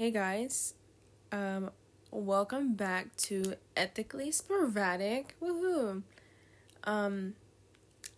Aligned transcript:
Hey 0.00 0.10
guys, 0.10 0.72
um, 1.30 1.72
welcome 2.10 2.72
back 2.72 3.14
to 3.16 3.56
Ethically 3.76 4.30
Sporadic. 4.30 5.34
Woohoo! 5.42 6.04
Um, 6.84 7.34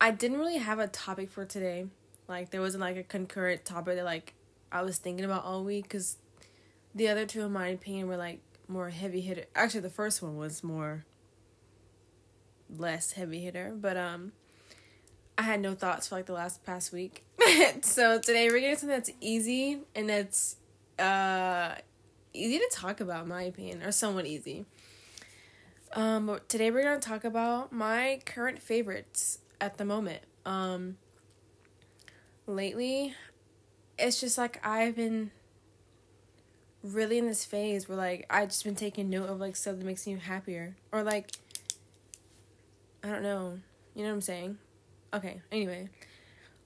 I 0.00 0.12
didn't 0.12 0.38
really 0.38 0.58
have 0.58 0.78
a 0.78 0.86
topic 0.86 1.28
for 1.28 1.44
today. 1.44 1.86
Like 2.28 2.50
there 2.50 2.60
wasn't 2.60 2.82
like 2.82 2.96
a 2.96 3.02
concurrent 3.02 3.64
topic 3.64 3.96
that 3.96 4.04
like 4.04 4.34
I 4.70 4.82
was 4.82 4.98
thinking 4.98 5.24
about 5.24 5.44
all 5.44 5.64
week 5.64 5.82
because 5.82 6.18
the 6.94 7.08
other 7.08 7.26
two, 7.26 7.40
in 7.40 7.52
my 7.52 7.66
opinion, 7.66 8.06
were 8.06 8.16
like 8.16 8.38
more 8.68 8.90
heavy 8.90 9.20
hitter. 9.20 9.46
Actually, 9.56 9.80
the 9.80 9.90
first 9.90 10.22
one 10.22 10.36
was 10.36 10.62
more 10.62 11.04
less 12.70 13.14
heavy 13.14 13.40
hitter, 13.40 13.74
but 13.74 13.96
um, 13.96 14.30
I 15.36 15.42
had 15.42 15.58
no 15.58 15.74
thoughts 15.74 16.06
for 16.06 16.14
like 16.14 16.26
the 16.26 16.32
last 16.32 16.64
past 16.64 16.92
week. 16.92 17.24
so 17.82 18.20
today 18.20 18.48
we're 18.50 18.60
getting 18.60 18.76
something 18.76 18.96
that's 18.96 19.10
easy 19.20 19.80
and 19.96 20.08
that's 20.08 20.58
uh 21.02 21.74
easy 22.34 22.58
to 22.58 22.68
talk 22.72 23.00
about, 23.00 23.26
my 23.26 23.42
opinion, 23.42 23.82
or 23.82 23.92
somewhat 23.92 24.26
easy. 24.26 24.64
Um, 25.94 26.26
but 26.26 26.48
today 26.48 26.70
we're 26.70 26.82
gonna 26.82 27.00
talk 27.00 27.24
about 27.24 27.72
my 27.72 28.20
current 28.24 28.60
favorites 28.60 29.38
at 29.60 29.76
the 29.76 29.84
moment. 29.84 30.22
Um, 30.46 30.96
lately, 32.46 33.14
it's 33.98 34.20
just 34.20 34.38
like 34.38 34.64
I've 34.66 34.96
been 34.96 35.30
really 36.82 37.18
in 37.18 37.26
this 37.26 37.44
phase 37.44 37.88
where 37.88 37.98
like 37.98 38.26
I've 38.28 38.48
just 38.48 38.64
been 38.64 38.74
taking 38.74 39.08
note 39.08 39.28
of 39.28 39.38
like 39.38 39.54
stuff 39.54 39.76
that 39.76 39.84
makes 39.84 40.06
me 40.06 40.16
happier 40.16 40.76
or 40.90 41.02
like 41.02 41.30
I 43.04 43.08
don't 43.08 43.22
know, 43.22 43.58
you 43.94 44.02
know 44.02 44.08
what 44.08 44.14
I'm 44.14 44.20
saying? 44.20 44.58
Okay, 45.12 45.42
anyway, 45.50 45.90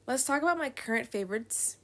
let's 0.06 0.24
talk 0.24 0.42
about 0.42 0.58
my 0.58 0.70
current 0.70 1.08
favorites. 1.08 1.78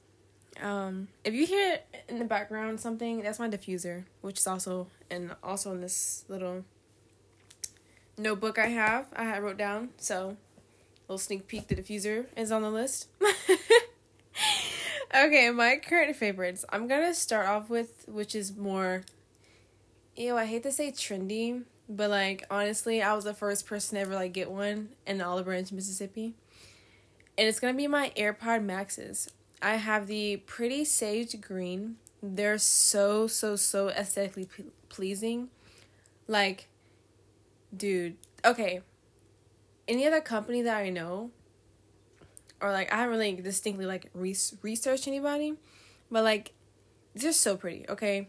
Um, 0.61 1.07
if 1.23 1.33
you 1.33 1.45
hear 1.45 1.79
in 2.07 2.19
the 2.19 2.25
background 2.25 2.79
something, 2.79 3.21
that's 3.21 3.39
my 3.39 3.49
diffuser, 3.49 4.05
which 4.21 4.39
is 4.39 4.47
also 4.47 4.87
and 5.09 5.35
also 5.43 5.71
in 5.71 5.81
this 5.81 6.25
little 6.27 6.63
notebook 8.17 8.59
I 8.59 8.67
have. 8.67 9.07
I 9.15 9.39
wrote 9.39 9.57
down 9.57 9.89
so 9.97 10.37
little 11.07 11.17
sneak 11.17 11.47
peek. 11.47 11.67
The 11.67 11.75
diffuser 11.75 12.27
is 12.37 12.51
on 12.51 12.61
the 12.61 12.69
list. 12.69 13.07
okay, 15.15 15.49
my 15.49 15.77
current 15.77 16.15
favorites. 16.15 16.65
I'm 16.69 16.87
gonna 16.87 17.13
start 17.13 17.47
off 17.47 17.69
with 17.69 18.05
which 18.07 18.35
is 18.35 18.55
more. 18.55 19.03
Ew, 20.15 20.37
I 20.37 20.45
hate 20.45 20.63
to 20.63 20.71
say 20.71 20.91
trendy, 20.91 21.63
but 21.89 22.09
like 22.09 22.45
honestly, 22.49 23.01
I 23.01 23.13
was 23.13 23.23
the 23.23 23.33
first 23.33 23.65
person 23.65 23.95
to 23.95 24.01
ever 24.01 24.13
like 24.13 24.33
get 24.33 24.51
one 24.51 24.89
in 25.07 25.21
Olive 25.21 25.45
Branch, 25.45 25.71
Mississippi. 25.71 26.35
And 27.37 27.47
it's 27.47 27.59
gonna 27.59 27.73
be 27.73 27.87
my 27.87 28.11
AirPod 28.15 28.63
Maxes. 28.63 29.29
I 29.63 29.75
have 29.75 30.07
the 30.07 30.37
pretty 30.37 30.83
sage 30.83 31.39
green. 31.39 31.95
They're 32.21 32.57
so 32.57 33.27
so 33.27 33.55
so 33.55 33.89
aesthetically 33.89 34.47
pleasing. 34.89 35.49
Like, 36.27 36.67
dude, 37.75 38.17
okay. 38.45 38.81
Any 39.87 40.05
other 40.05 40.21
company 40.21 40.61
that 40.61 40.77
I 40.77 40.89
know, 40.89 41.31
or 42.61 42.71
like 42.71 42.91
I 42.91 42.97
haven't 42.97 43.17
really 43.17 43.35
distinctly 43.35 43.85
like 43.85 44.09
re- 44.13 44.35
researched 44.61 45.07
anybody, 45.07 45.55
but 46.11 46.23
like, 46.23 46.51
they're 47.15 47.31
so 47.31 47.55
pretty. 47.57 47.85
Okay. 47.89 48.27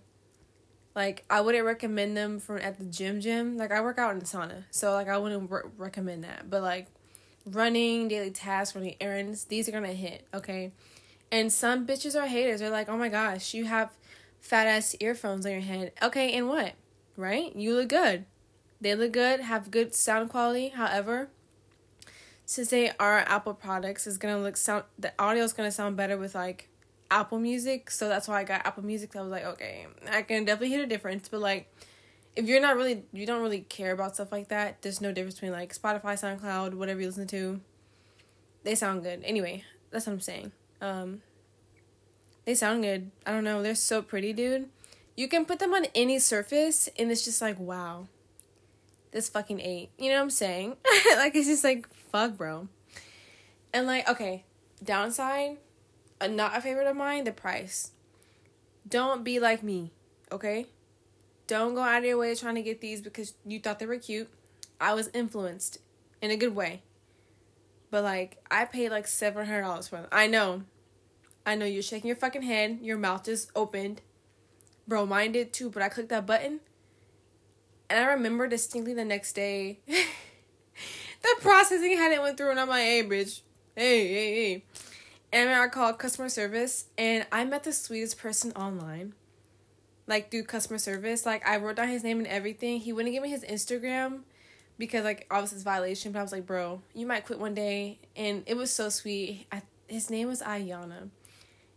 Like 0.94 1.24
I 1.28 1.40
wouldn't 1.40 1.64
recommend 1.64 2.16
them 2.16 2.38
from 2.38 2.58
at 2.58 2.78
the 2.78 2.84
gym. 2.84 3.20
Gym 3.20 3.56
like 3.56 3.72
I 3.72 3.80
work 3.80 3.98
out 3.98 4.12
in 4.12 4.20
the 4.20 4.24
sauna, 4.24 4.64
so 4.70 4.92
like 4.92 5.08
I 5.08 5.18
wouldn't 5.18 5.50
re- 5.50 5.62
recommend 5.76 6.22
that. 6.22 6.48
But 6.48 6.62
like 6.62 6.86
running, 7.44 8.06
daily 8.08 8.30
tasks, 8.30 8.74
running 8.76 8.94
errands, 9.00 9.44
these 9.44 9.68
are 9.68 9.72
gonna 9.72 9.88
hit, 9.92 10.26
okay? 10.32 10.72
And 11.34 11.52
some 11.52 11.84
bitches 11.84 12.14
are 12.14 12.28
haters. 12.28 12.60
They're 12.60 12.70
like, 12.70 12.88
oh 12.88 12.96
my 12.96 13.08
gosh, 13.08 13.54
you 13.54 13.64
have 13.64 13.90
fat 14.40 14.68
ass 14.68 14.94
earphones 15.00 15.44
on 15.44 15.50
your 15.50 15.62
head. 15.62 15.90
Okay, 16.00 16.32
and 16.32 16.48
what? 16.48 16.74
Right? 17.16 17.56
You 17.56 17.74
look 17.74 17.88
good. 17.88 18.26
They 18.80 18.94
look 18.94 19.10
good, 19.10 19.40
have 19.40 19.72
good 19.72 19.96
sound 19.96 20.30
quality. 20.30 20.68
However, 20.68 21.30
since 22.46 22.70
they 22.70 22.92
are 23.00 23.18
Apple 23.18 23.52
products, 23.52 24.06
it's 24.06 24.16
gonna 24.16 24.38
look 24.38 24.56
sound 24.56 24.84
the 24.96 25.12
audio 25.18 25.42
is 25.42 25.52
gonna 25.52 25.72
sound 25.72 25.96
better 25.96 26.16
with 26.16 26.36
like 26.36 26.68
Apple 27.10 27.40
Music. 27.40 27.90
So 27.90 28.08
that's 28.08 28.28
why 28.28 28.38
I 28.38 28.44
got 28.44 28.64
Apple 28.64 28.84
Music. 28.84 29.16
I 29.16 29.22
was 29.22 29.32
like, 29.32 29.44
okay, 29.44 29.88
I 30.08 30.22
can 30.22 30.44
definitely 30.44 30.68
hear 30.68 30.84
a 30.84 30.86
difference. 30.86 31.28
But 31.28 31.40
like 31.40 31.68
if 32.36 32.46
you're 32.46 32.60
not 32.60 32.76
really 32.76 33.06
you 33.12 33.26
don't 33.26 33.42
really 33.42 33.62
care 33.62 33.90
about 33.90 34.14
stuff 34.14 34.30
like 34.30 34.50
that, 34.50 34.82
there's 34.82 35.00
no 35.00 35.10
difference 35.10 35.34
between 35.34 35.50
like 35.50 35.74
Spotify, 35.74 36.14
SoundCloud, 36.14 36.74
whatever 36.74 37.00
you 37.00 37.08
listen 37.08 37.26
to. 37.26 37.60
They 38.62 38.76
sound 38.76 39.02
good. 39.02 39.24
Anyway, 39.24 39.64
that's 39.90 40.06
what 40.06 40.12
I'm 40.12 40.20
saying. 40.20 40.52
Um 40.84 41.22
they 42.44 42.54
sound 42.54 42.82
good. 42.82 43.10
I 43.26 43.32
don't 43.32 43.44
know, 43.44 43.62
they're 43.62 43.74
so 43.74 44.02
pretty, 44.02 44.34
dude. 44.34 44.68
You 45.16 45.28
can 45.28 45.46
put 45.46 45.58
them 45.60 45.72
on 45.72 45.86
any 45.94 46.18
surface 46.18 46.90
and 46.98 47.10
it's 47.10 47.24
just 47.24 47.40
like, 47.40 47.58
wow. 47.58 48.06
This 49.10 49.30
fucking 49.30 49.60
eight. 49.60 49.90
You 49.98 50.10
know 50.10 50.16
what 50.16 50.24
I'm 50.24 50.30
saying? 50.30 50.76
like 51.16 51.34
it's 51.34 51.46
just 51.46 51.64
like 51.64 51.88
fuck, 51.94 52.36
bro. 52.36 52.68
And 53.72 53.86
like, 53.86 54.08
okay, 54.08 54.44
downside, 54.82 55.56
uh, 56.20 56.26
not 56.26 56.56
a 56.56 56.60
favorite 56.60 56.86
of 56.86 56.96
mine, 56.96 57.24
the 57.24 57.32
price. 57.32 57.92
Don't 58.86 59.24
be 59.24 59.40
like 59.40 59.62
me, 59.62 59.90
okay? 60.30 60.66
Don't 61.46 61.74
go 61.74 61.82
out 61.82 61.98
of 61.98 62.04
your 62.04 62.18
way 62.18 62.34
trying 62.34 62.56
to 62.56 62.62
get 62.62 62.80
these 62.80 63.00
because 63.00 63.34
you 63.46 63.58
thought 63.58 63.78
they 63.78 63.86
were 63.86 63.96
cute. 63.96 64.28
I 64.80 64.94
was 64.94 65.08
influenced 65.14 65.78
in 66.20 66.30
a 66.30 66.36
good 66.36 66.54
way. 66.54 66.82
But 67.90 68.04
like 68.04 68.42
I 68.50 68.64
paid 68.64 68.90
like 68.90 69.06
seven 69.06 69.46
hundred 69.46 69.62
dollars 69.62 69.88
for 69.88 69.96
them. 69.96 70.08
I 70.10 70.26
know. 70.26 70.62
I 71.46 71.54
know 71.54 71.66
you're 71.66 71.82
shaking 71.82 72.08
your 72.08 72.16
fucking 72.16 72.42
head. 72.42 72.78
Your 72.82 72.96
mouth 72.96 73.24
just 73.24 73.50
opened. 73.54 74.00
Bro, 74.86 75.06
mine 75.06 75.32
did 75.32 75.52
too, 75.52 75.70
but 75.70 75.82
I 75.82 75.88
clicked 75.88 76.10
that 76.10 76.26
button. 76.26 76.60
And 77.90 78.02
I 78.02 78.12
remember 78.12 78.46
distinctly 78.48 78.94
the 78.94 79.04
next 79.04 79.34
day 79.34 79.78
the 79.86 81.36
processing 81.40 81.96
hadn't 81.96 82.22
went 82.22 82.36
through 82.36 82.50
and 82.50 82.60
I'm 82.60 82.68
like, 82.68 82.82
hey 82.82 83.02
bitch. 83.02 83.40
Hey, 83.76 84.08
hey, 84.08 84.34
hey. 84.34 84.64
And 85.32 85.50
I 85.50 85.68
called 85.68 85.98
customer 85.98 86.28
service 86.28 86.86
and 86.96 87.26
I 87.32 87.44
met 87.44 87.64
the 87.64 87.72
sweetest 87.72 88.18
person 88.18 88.52
online 88.52 89.14
like 90.06 90.30
through 90.30 90.44
customer 90.44 90.78
service. 90.78 91.26
Like 91.26 91.46
I 91.46 91.56
wrote 91.56 91.76
down 91.76 91.88
his 91.88 92.04
name 92.04 92.18
and 92.18 92.26
everything. 92.26 92.80
He 92.80 92.92
wouldn't 92.92 93.12
give 93.12 93.22
me 93.22 93.30
his 93.30 93.44
Instagram 93.44 94.20
because 94.78 95.04
like 95.04 95.26
obviously 95.30 95.56
it's 95.56 95.64
violation. 95.64 96.12
But 96.12 96.20
I 96.20 96.22
was 96.22 96.32
like, 96.32 96.46
bro, 96.46 96.82
you 96.94 97.06
might 97.06 97.26
quit 97.26 97.38
one 97.38 97.54
day. 97.54 97.98
And 98.16 98.42
it 98.46 98.56
was 98.56 98.70
so 98.70 98.88
sweet. 98.88 99.46
I, 99.50 99.62
his 99.86 100.10
name 100.10 100.28
was 100.28 100.42
Ayana, 100.42 101.08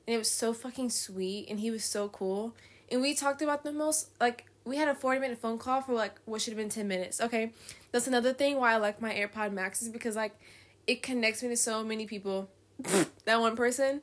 and 0.07 0.15
it 0.15 0.17
was 0.17 0.31
so 0.31 0.53
fucking 0.53 0.89
sweet. 0.89 1.47
And 1.49 1.59
he 1.59 1.69
was 1.69 1.83
so 1.83 2.07
cool. 2.09 2.55
And 2.89 3.01
we 3.01 3.13
talked 3.13 3.41
about 3.41 3.63
the 3.63 3.73
most 3.73 4.09
like 4.19 4.45
we 4.63 4.77
had 4.77 4.87
a 4.87 4.95
forty 4.95 5.19
minute 5.19 5.37
phone 5.37 5.57
call 5.57 5.81
for 5.81 5.93
like 5.93 6.15
what 6.25 6.41
should 6.41 6.53
have 6.53 6.57
been 6.57 6.69
ten 6.69 6.87
minutes. 6.87 7.19
Okay, 7.19 7.51
that's 7.91 8.07
another 8.07 8.33
thing 8.33 8.57
why 8.57 8.73
I 8.73 8.77
like 8.77 9.01
my 9.01 9.13
AirPod 9.13 9.51
Maxes 9.51 9.89
because 9.89 10.15
like 10.15 10.39
it 10.87 11.03
connects 11.03 11.43
me 11.43 11.49
to 11.49 11.57
so 11.57 11.83
many 11.83 12.05
people. 12.05 12.49
that 13.25 13.39
one 13.39 13.55
person, 13.55 14.01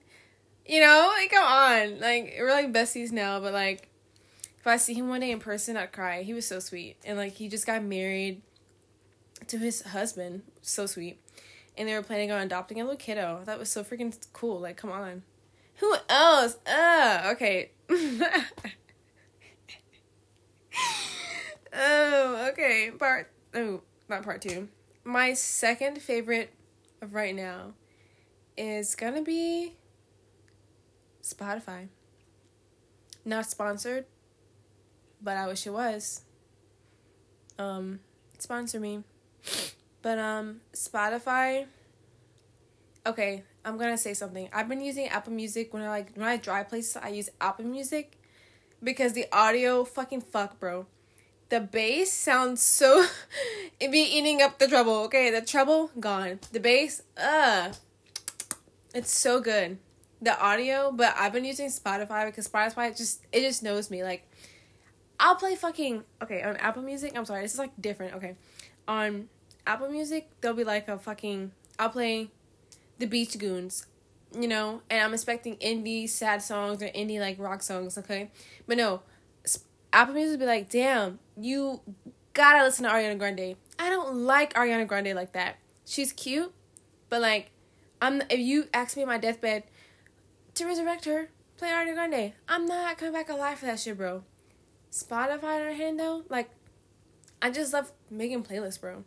you 0.66 0.80
know, 0.80 1.12
like 1.16 1.30
come 1.30 1.44
on, 1.44 2.00
like 2.00 2.34
we're 2.38 2.50
like 2.50 2.72
besties 2.72 3.12
now, 3.12 3.40
but 3.40 3.52
like 3.52 3.88
if 4.64 4.66
I 4.66 4.78
see 4.78 4.94
him 4.94 5.08
one 5.08 5.20
day 5.20 5.30
in 5.30 5.40
person, 5.40 5.76
I'd 5.76 5.92
cry. 5.92 6.22
He 6.22 6.32
was 6.32 6.46
so 6.46 6.58
sweet. 6.58 6.96
And 7.04 7.18
like 7.18 7.34
he 7.34 7.48
just 7.48 7.66
got 7.66 7.82
married 7.82 8.42
to 9.46 9.58
his 9.58 9.82
husband. 9.82 10.42
So 10.62 10.86
sweet. 10.86 11.20
And 11.76 11.88
they 11.88 11.94
were 11.94 12.02
planning 12.02 12.30
on 12.30 12.40
adopting 12.40 12.80
a 12.80 12.84
little 12.84 12.96
kiddo. 12.96 13.42
That 13.44 13.58
was 13.58 13.68
so 13.68 13.84
freaking 13.84 14.16
cool. 14.32 14.60
Like, 14.60 14.76
come 14.78 14.90
on. 14.90 15.22
Who 15.76 15.94
else? 16.08 16.56
Uh 16.66 17.32
okay. 17.34 17.70
oh, 21.72 22.48
okay. 22.52 22.90
Part 22.98 23.30
oh, 23.54 23.82
not 24.08 24.22
part 24.22 24.42
two. 24.42 24.68
My 25.04 25.34
second 25.34 26.00
favorite 26.00 26.50
of 27.02 27.14
right 27.14 27.34
now 27.34 27.74
is 28.56 28.94
gonna 28.94 29.22
be 29.22 29.74
Spotify. 31.22 31.88
Not 33.24 33.46
sponsored, 33.46 34.04
but 35.22 35.36
I 35.36 35.46
wish 35.46 35.66
it 35.66 35.72
was. 35.72 36.22
Um, 37.58 38.00
sponsor 38.38 38.80
me. 38.80 39.02
But 40.02 40.18
um, 40.18 40.60
Spotify. 40.74 41.66
Okay, 43.06 43.42
I'm 43.64 43.78
gonna 43.78 43.98
say 43.98 44.14
something. 44.14 44.48
I've 44.52 44.68
been 44.68 44.80
using 44.80 45.08
Apple 45.08 45.32
Music 45.32 45.72
when 45.72 45.82
I 45.82 45.88
like 45.88 46.12
when 46.14 46.26
I 46.26 46.36
drive 46.36 46.68
places. 46.68 46.96
I 46.96 47.08
use 47.08 47.30
Apple 47.40 47.64
Music 47.64 48.18
because 48.82 49.14
the 49.14 49.26
audio 49.32 49.84
fucking 49.84 50.20
fuck, 50.20 50.60
bro. 50.60 50.86
The 51.48 51.60
bass 51.60 52.12
sounds 52.12 52.62
so. 52.62 53.06
it 53.80 53.90
be 53.90 54.00
eating 54.00 54.42
up 54.42 54.58
the 54.58 54.68
treble. 54.68 55.04
Okay, 55.04 55.30
the 55.30 55.40
treble 55.40 55.90
gone. 55.98 56.40
The 56.52 56.60
bass, 56.60 57.02
uh, 57.16 57.72
it's 58.94 59.16
so 59.16 59.40
good. 59.40 59.78
The 60.20 60.38
audio, 60.40 60.92
but 60.92 61.14
I've 61.18 61.32
been 61.32 61.44
using 61.44 61.68
Spotify 61.68 62.26
because 62.26 62.48
Spotify 62.48 62.96
just 62.96 63.22
it 63.32 63.40
just 63.40 63.62
knows 63.62 63.90
me 63.90 64.02
like 64.02 64.26
I'll 65.18 65.36
play 65.36 65.54
fucking 65.54 66.04
okay 66.22 66.42
on 66.42 66.56
Apple 66.56 66.82
Music. 66.82 67.16
I'm 67.16 67.24
sorry, 67.24 67.42
this 67.42 67.54
is 67.54 67.58
like 67.58 67.72
different. 67.80 68.14
Okay, 68.14 68.36
on 68.86 69.28
Apple 69.66 69.88
Music, 69.88 70.28
there'll 70.40 70.56
be 70.56 70.64
like 70.64 70.88
a 70.88 70.98
fucking. 70.98 71.52
I'll 71.78 71.90
play 71.90 72.30
the 72.98 73.06
Beach 73.06 73.38
Goons, 73.38 73.86
you 74.38 74.48
know, 74.48 74.82
and 74.90 75.02
I'm 75.02 75.14
expecting 75.14 75.56
indie 75.56 76.08
sad 76.08 76.42
songs 76.42 76.82
or 76.82 76.86
indie 76.88 77.20
like 77.20 77.38
rock 77.38 77.62
songs. 77.62 77.98
Okay, 77.98 78.30
but 78.66 78.76
no, 78.76 79.02
Apple 79.92 80.14
Music 80.14 80.40
be 80.40 80.46
like, 80.46 80.68
damn, 80.70 81.18
you 81.36 81.80
gotta 82.32 82.64
listen 82.64 82.84
to 82.84 82.90
Ariana 82.90 83.18
Grande. 83.18 83.56
I 83.78 83.90
don't 83.90 84.16
like 84.16 84.54
Ariana 84.54 84.86
Grande 84.86 85.14
like 85.14 85.32
that. 85.32 85.56
She's 85.84 86.12
cute, 86.12 86.52
but 87.08 87.20
like, 87.20 87.50
I'm 88.00 88.22
if 88.30 88.40
you 88.40 88.68
ask 88.74 88.96
me 88.96 89.02
on 89.02 89.08
my 89.08 89.18
deathbed 89.18 89.64
to 90.54 90.66
resurrect 90.66 91.04
her, 91.04 91.30
play 91.56 91.68
Ariana 91.68 91.94
Grande. 91.94 92.32
I'm 92.48 92.66
not 92.66 92.98
coming 92.98 93.14
back 93.14 93.28
alive 93.28 93.58
for 93.58 93.66
that 93.66 93.80
shit, 93.80 93.96
bro. 93.96 94.24
Spotify 94.90 95.60
on 95.60 95.60
her 95.62 95.74
hand 95.74 95.98
though, 95.98 96.22
like, 96.28 96.50
I 97.42 97.50
just 97.50 97.72
love 97.72 97.92
making 98.10 98.44
playlists, 98.44 98.80
bro. 98.80 99.04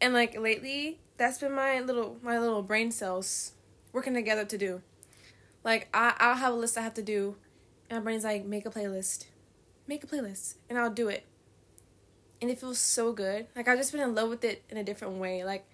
And 0.00 0.14
like 0.14 0.38
lately, 0.38 0.98
that's 1.20 1.36
been 1.36 1.52
my 1.52 1.80
little 1.80 2.16
my 2.22 2.38
little 2.38 2.62
brain 2.62 2.90
cells 2.90 3.52
working 3.92 4.14
together 4.14 4.46
to 4.46 4.56
do. 4.56 4.80
Like 5.62 5.86
I 5.92 6.14
I'll 6.18 6.34
have 6.34 6.54
a 6.54 6.56
list 6.56 6.78
I 6.78 6.80
have 6.80 6.94
to 6.94 7.02
do, 7.02 7.36
and 7.90 7.98
my 7.98 8.02
brain's 8.02 8.24
like 8.24 8.46
make 8.46 8.64
a 8.64 8.70
playlist, 8.70 9.26
make 9.86 10.02
a 10.02 10.06
playlist, 10.06 10.54
and 10.70 10.78
I'll 10.78 10.90
do 10.90 11.08
it. 11.08 11.26
And 12.40 12.50
it 12.50 12.58
feels 12.58 12.78
so 12.78 13.12
good. 13.12 13.48
Like 13.54 13.68
I've 13.68 13.76
just 13.76 13.92
been 13.92 14.00
in 14.00 14.14
love 14.14 14.30
with 14.30 14.44
it 14.44 14.64
in 14.70 14.78
a 14.78 14.82
different 14.82 15.18
way. 15.18 15.44
Like, 15.44 15.66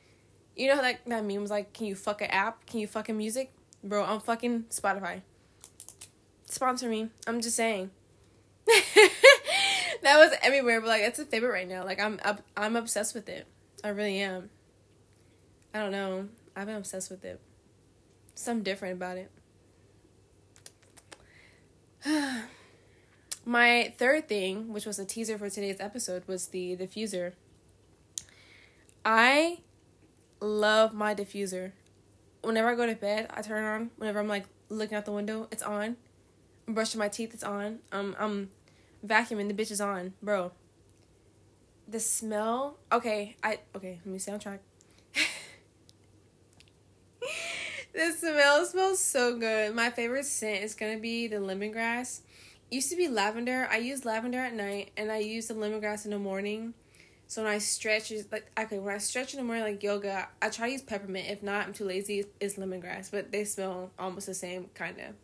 you 0.56 0.66
know, 0.66 0.82
like 0.82 1.04
that 1.04 1.24
meme 1.24 1.42
was 1.42 1.50
like, 1.52 1.72
"Can 1.72 1.86
you 1.86 1.94
fuck 1.94 2.22
an 2.22 2.30
app? 2.30 2.66
Can 2.66 2.80
you 2.80 2.88
fucking 2.88 3.16
music, 3.16 3.52
bro? 3.84 4.02
I'm 4.02 4.18
fucking 4.18 4.64
Spotify. 4.70 5.22
Sponsor 6.46 6.88
me. 6.88 7.10
I'm 7.24 7.40
just 7.40 7.54
saying." 7.54 7.92
that 8.66 10.18
was 10.18 10.32
everywhere, 10.42 10.80
but 10.80 10.88
like 10.88 11.02
it's 11.02 11.20
a 11.20 11.24
favorite 11.24 11.52
right 11.52 11.68
now. 11.68 11.84
Like 11.84 12.00
I'm 12.00 12.18
I'm 12.56 12.74
obsessed 12.74 13.14
with 13.14 13.28
it. 13.28 13.46
I 13.84 13.90
really 13.90 14.18
am. 14.18 14.50
I 15.76 15.82
don't 15.82 15.92
know. 15.92 16.28
I've 16.56 16.66
been 16.66 16.76
obsessed 16.76 17.10
with 17.10 17.22
it. 17.24 17.38
Something 18.34 18.62
different 18.62 18.94
about 18.94 19.18
it. 19.18 19.30
My 23.44 23.92
third 23.98 24.26
thing, 24.26 24.72
which 24.72 24.86
was 24.86 24.98
a 24.98 25.04
teaser 25.04 25.36
for 25.36 25.50
today's 25.50 25.78
episode, 25.78 26.26
was 26.26 26.48
the 26.48 26.76
diffuser. 26.76 27.34
I 29.04 29.58
love 30.40 30.92
my 30.94 31.14
diffuser. 31.14 31.72
Whenever 32.42 32.70
I 32.70 32.74
go 32.74 32.86
to 32.86 32.94
bed, 32.94 33.28
I 33.32 33.42
turn 33.42 33.62
on. 33.62 33.90
Whenever 33.98 34.18
I'm 34.18 34.28
like 34.28 34.46
looking 34.68 34.96
out 34.96 35.04
the 35.04 35.12
window, 35.12 35.46
it's 35.52 35.62
on. 35.62 35.96
I'm 36.66 36.74
brushing 36.74 36.98
my 36.98 37.08
teeth, 37.08 37.34
it's 37.34 37.44
on. 37.44 37.80
I'm 37.92 38.16
I'm 38.18 38.50
vacuuming, 39.06 39.46
the 39.46 39.54
bitch 39.54 39.70
is 39.70 39.80
on, 39.80 40.14
bro. 40.20 40.50
The 41.86 42.00
smell. 42.00 42.78
Okay, 42.90 43.36
I 43.44 43.60
okay. 43.76 44.00
Let 44.04 44.12
me 44.12 44.18
stay 44.18 44.32
the 47.96 48.12
smell 48.12 48.64
smells 48.66 49.00
so 49.00 49.38
good. 49.38 49.74
My 49.74 49.90
favorite 49.90 50.26
scent 50.26 50.62
is 50.62 50.74
gonna 50.74 50.98
be 50.98 51.28
the 51.28 51.36
lemongrass. 51.36 52.20
Used 52.70 52.90
to 52.90 52.96
be 52.96 53.08
lavender. 53.08 53.66
I 53.70 53.78
use 53.78 54.04
lavender 54.04 54.38
at 54.38 54.52
night, 54.52 54.90
and 54.96 55.10
I 55.10 55.18
use 55.18 55.46
the 55.46 55.54
lemongrass 55.54 56.04
in 56.04 56.10
the 56.10 56.18
morning. 56.18 56.74
So 57.28 57.42
when 57.42 57.50
I 57.50 57.58
stretch, 57.58 58.10
it's 58.10 58.30
like 58.30 58.50
okay, 58.58 58.78
when 58.78 58.94
I 58.94 58.98
stretch 58.98 59.32
in 59.32 59.38
the 59.38 59.44
morning 59.44 59.64
like 59.64 59.82
yoga, 59.82 60.28
I 60.42 60.50
try 60.50 60.66
to 60.66 60.72
use 60.72 60.82
peppermint. 60.82 61.28
If 61.30 61.42
not, 61.42 61.66
I'm 61.66 61.72
too 61.72 61.86
lazy. 61.86 62.26
It's 62.38 62.56
lemongrass, 62.56 63.10
but 63.10 63.32
they 63.32 63.44
smell 63.44 63.90
almost 63.98 64.26
the 64.26 64.34
same 64.34 64.68
kind 64.74 64.98
of. 65.00 65.14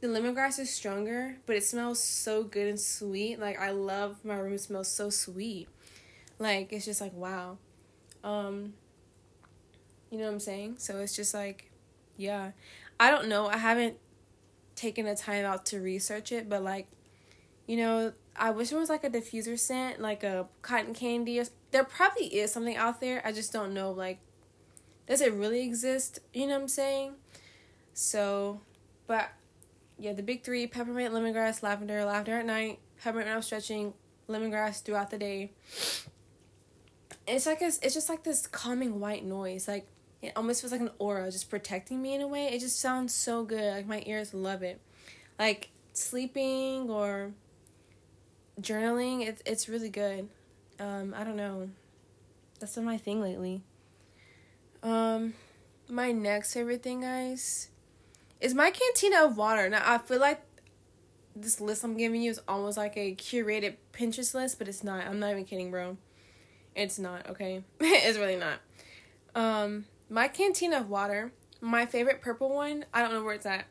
The 0.00 0.08
lemongrass 0.08 0.58
is 0.58 0.70
stronger, 0.70 1.38
but 1.46 1.56
it 1.56 1.64
smells 1.64 1.98
so 1.98 2.44
good 2.44 2.68
and 2.68 2.78
sweet. 2.78 3.40
Like 3.40 3.58
I 3.58 3.70
love 3.70 4.16
my 4.22 4.36
room. 4.36 4.52
It 4.52 4.60
smells 4.60 4.88
so 4.88 5.08
sweet. 5.08 5.68
Like 6.38 6.72
it's 6.74 6.84
just 6.84 7.00
like 7.00 7.14
wow. 7.14 7.56
Um. 8.22 8.74
You 10.10 10.18
know 10.18 10.24
what 10.24 10.32
I'm 10.32 10.40
saying? 10.40 10.76
So 10.78 10.98
it's 10.98 11.14
just 11.14 11.34
like 11.34 11.67
yeah. 12.18 12.50
I 13.00 13.10
don't 13.10 13.28
know. 13.28 13.46
I 13.46 13.56
haven't 13.56 13.96
taken 14.74 15.06
the 15.06 15.14
time 15.14 15.44
out 15.44 15.64
to 15.66 15.80
research 15.80 16.32
it, 16.32 16.48
but 16.48 16.62
like, 16.62 16.88
you 17.66 17.76
know, 17.76 18.12
I 18.36 18.50
wish 18.50 18.70
there 18.70 18.78
was 18.78 18.88
like 18.88 19.04
a 19.04 19.10
diffuser 19.10 19.58
scent, 19.58 20.00
like 20.00 20.22
a 20.22 20.46
cotton 20.62 20.94
candy. 20.94 21.42
There 21.70 21.84
probably 21.84 22.26
is 22.26 22.52
something 22.52 22.76
out 22.76 23.00
there. 23.00 23.22
I 23.24 23.32
just 23.32 23.52
don't 23.52 23.72
know. 23.72 23.90
Like, 23.90 24.18
does 25.06 25.20
it 25.20 25.32
really 25.32 25.62
exist? 25.62 26.18
You 26.34 26.46
know 26.46 26.54
what 26.54 26.62
I'm 26.62 26.68
saying? 26.68 27.14
So, 27.94 28.60
but 29.06 29.30
yeah, 29.98 30.12
the 30.12 30.22
big 30.22 30.44
three: 30.44 30.66
peppermint, 30.66 31.14
lemongrass, 31.14 31.62
lavender. 31.62 32.04
Lavender 32.04 32.38
at 32.38 32.46
night, 32.46 32.78
peppermint 33.02 33.28
when 33.28 33.36
I'm 33.36 33.42
stretching, 33.42 33.94
lemongrass 34.28 34.82
throughout 34.82 35.10
the 35.10 35.18
day. 35.18 35.52
It's 37.26 37.46
like 37.46 37.60
a, 37.60 37.66
it's 37.66 37.94
just 37.94 38.08
like 38.08 38.22
this 38.22 38.46
calming 38.46 39.00
white 39.00 39.24
noise. 39.24 39.66
Like 39.68 39.86
it 40.20 40.32
almost 40.34 40.60
feels 40.60 40.72
like 40.72 40.80
an 40.80 40.90
aura 40.98 41.30
just 41.30 41.48
protecting 41.48 42.02
me 42.02 42.14
in 42.14 42.20
a 42.20 42.26
way. 42.28 42.46
It 42.48 42.60
just 42.60 42.80
sounds 42.80 43.14
so 43.14 43.44
good. 43.44 43.72
Like 43.72 43.86
my 43.86 44.02
ears 44.06 44.34
love 44.34 44.62
it. 44.62 44.80
Like 45.38 45.70
sleeping 45.92 46.90
or 46.90 47.32
journaling, 48.60 49.26
it's 49.26 49.42
it's 49.46 49.68
really 49.68 49.90
good. 49.90 50.28
Um, 50.80 51.14
I 51.16 51.24
don't 51.24 51.36
know. 51.36 51.70
That's 52.58 52.74
been 52.74 52.84
my 52.84 52.98
thing 52.98 53.20
lately. 53.20 53.62
Um, 54.82 55.34
my 55.88 56.12
next 56.12 56.54
favorite 56.54 56.82
thing, 56.82 57.00
guys, 57.00 57.68
is 58.40 58.54
my 58.54 58.70
cantina 58.70 59.24
of 59.24 59.36
water. 59.36 59.68
Now 59.68 59.82
I 59.84 59.98
feel 59.98 60.20
like 60.20 60.42
this 61.34 61.60
list 61.60 61.84
I'm 61.84 61.96
giving 61.96 62.22
you 62.22 62.30
is 62.30 62.40
almost 62.48 62.76
like 62.76 62.96
a 62.96 63.14
curated 63.14 63.76
Pinterest 63.92 64.34
list, 64.34 64.58
but 64.58 64.68
it's 64.68 64.82
not. 64.82 65.06
I'm 65.06 65.20
not 65.20 65.30
even 65.30 65.44
kidding, 65.44 65.70
bro. 65.70 65.96
It's 66.74 66.98
not, 66.98 67.28
okay? 67.30 67.62
it's 67.80 68.18
really 68.18 68.36
not. 68.36 68.58
Um, 69.34 69.84
my 70.08 70.28
canteen 70.28 70.72
of 70.72 70.88
water, 70.88 71.32
my 71.60 71.86
favorite 71.86 72.20
purple 72.20 72.50
one, 72.50 72.84
I 72.92 73.02
don't 73.02 73.12
know 73.12 73.24
where 73.24 73.34
it's 73.34 73.46
at. 73.46 73.66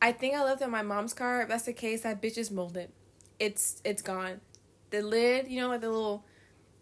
I 0.00 0.12
think 0.12 0.34
I 0.34 0.42
left 0.42 0.62
it 0.62 0.64
in 0.64 0.70
my 0.70 0.82
mom's 0.82 1.14
car. 1.14 1.42
If 1.42 1.48
that's 1.48 1.64
the 1.64 1.72
case, 1.72 2.02
that 2.02 2.20
bitch 2.20 2.36
is 2.36 2.50
molded. 2.50 2.90
It's 3.38 3.80
it's 3.84 4.02
gone. 4.02 4.40
The 4.90 5.00
lid, 5.00 5.48
you 5.48 5.60
know, 5.60 5.68
like 5.68 5.80
the 5.80 5.90
little 5.90 6.24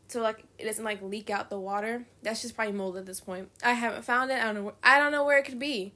so 0.09 0.21
like 0.21 0.45
it 0.59 0.65
doesn't 0.65 0.85
like 0.85 1.03
leak 1.03 1.31
out 1.31 1.51
the 1.51 1.59
water. 1.59 2.07
That's 2.23 2.43
just 2.43 2.57
probably 2.57 2.73
molded 2.73 3.01
at 3.01 3.07
this 3.07 3.21
point. 3.21 3.49
I 3.63 3.73
haven't 3.73 4.05
found 4.05 4.31
it. 4.31 4.43
I 4.43 4.53
don't 4.53 4.55
know. 4.55 4.73
I 4.83 4.99
don't 4.99 5.13
know 5.13 5.25
where 5.25 5.39
it 5.39 5.45
could 5.45 5.59
be. 5.59 5.93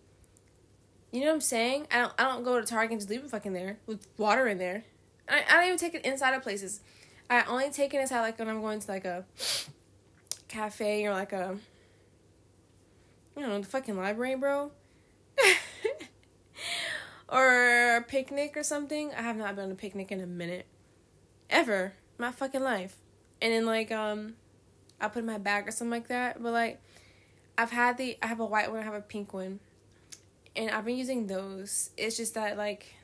You 1.11 1.21
know 1.21 1.27
what 1.27 1.35
I'm 1.35 1.41
saying? 1.41 1.87
I 1.91 2.00
don't. 2.03 2.12
I 2.19 2.25
don't 2.25 2.45
go 2.45 2.61
to 2.61 2.67
Target 2.67 2.93
and 2.93 3.00
just 3.00 3.11
leave 3.11 3.25
it 3.25 3.31
fucking 3.31 3.53
there 3.53 3.79
with 3.87 4.07
water 4.17 4.47
in 4.47 4.59
there. 4.59 4.85
I 5.29 5.43
I 5.49 5.55
don't 5.55 5.67
even 5.67 5.79
take 5.79 5.95
it 5.95 6.05
inside 6.05 6.35
of 6.35 6.43
places. 6.43 6.81
I 7.31 7.43
only 7.45 7.71
take 7.71 7.95
it 7.95 8.00
inside 8.00 8.21
like 8.21 8.39
when 8.39 8.49
I'm 8.49 8.61
going 8.61 8.81
to 8.81 8.91
like 8.91 9.05
a 9.05 9.25
cafe 10.49 11.07
or 11.07 11.12
like 11.12 11.33
a 11.33 11.57
you 13.37 13.43
know, 13.43 13.59
the 13.59 13.67
fucking 13.67 13.97
library, 13.97 14.37
bro. 14.37 14.71
or 17.29 17.97
a 17.97 18.03
picnic 18.03 18.57
or 18.57 18.63
something. 18.63 19.13
I 19.17 19.23
have 19.23 19.37
not 19.37 19.57
been 19.57 19.67
on 19.67 19.71
a 19.73 19.77
picnic 19.77 20.13
in 20.13 20.21
a 20.21 20.27
minute. 20.27 20.67
Ever. 21.50 21.95
My 22.19 22.31
fucking 22.31 22.62
life. 22.62 22.97
And 23.43 23.53
then 23.53 23.67
like 23.67 23.91
um 23.91 24.35
I 25.00 25.09
put 25.09 25.21
in 25.21 25.26
my 25.26 25.38
bag 25.38 25.69
or 25.69 25.71
something 25.71 25.91
like 25.91 26.09
that. 26.09 26.43
But 26.43 26.53
like 26.53 26.81
I've 27.59 27.71
had 27.71 27.99
the 27.99 28.17
I 28.23 28.26
have 28.26 28.41
a 28.41 28.47
white 28.47 28.71
one, 28.71 28.81
I 28.81 28.85
have 28.85 28.95
a 28.95 29.00
pink 29.00 29.35
one. 29.35 29.61
And 30.57 30.71
I've 30.71 30.85
been 30.85 30.97
using 30.97 31.26
those. 31.26 31.91
It's 31.97 32.17
just 32.17 32.35
that 32.35 32.57
like 32.57 32.95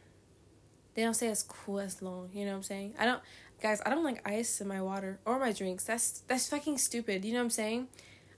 they 0.94 1.02
don't 1.02 1.14
stay 1.14 1.28
as 1.28 1.42
cool 1.42 1.80
as 1.80 2.02
long, 2.02 2.30
you 2.32 2.44
know 2.44 2.52
what 2.52 2.58
I'm 2.58 2.62
saying? 2.62 2.94
I 2.98 3.04
don't 3.06 3.22
guys, 3.60 3.80
I 3.84 3.90
don't 3.90 4.04
like 4.04 4.26
ice 4.26 4.60
in 4.60 4.68
my 4.68 4.80
water 4.80 5.18
or 5.24 5.38
my 5.38 5.52
drinks. 5.52 5.84
That's 5.84 6.20
that's 6.26 6.48
fucking 6.48 6.78
stupid, 6.78 7.24
you 7.24 7.32
know 7.32 7.38
what 7.38 7.44
I'm 7.44 7.50
saying? 7.50 7.88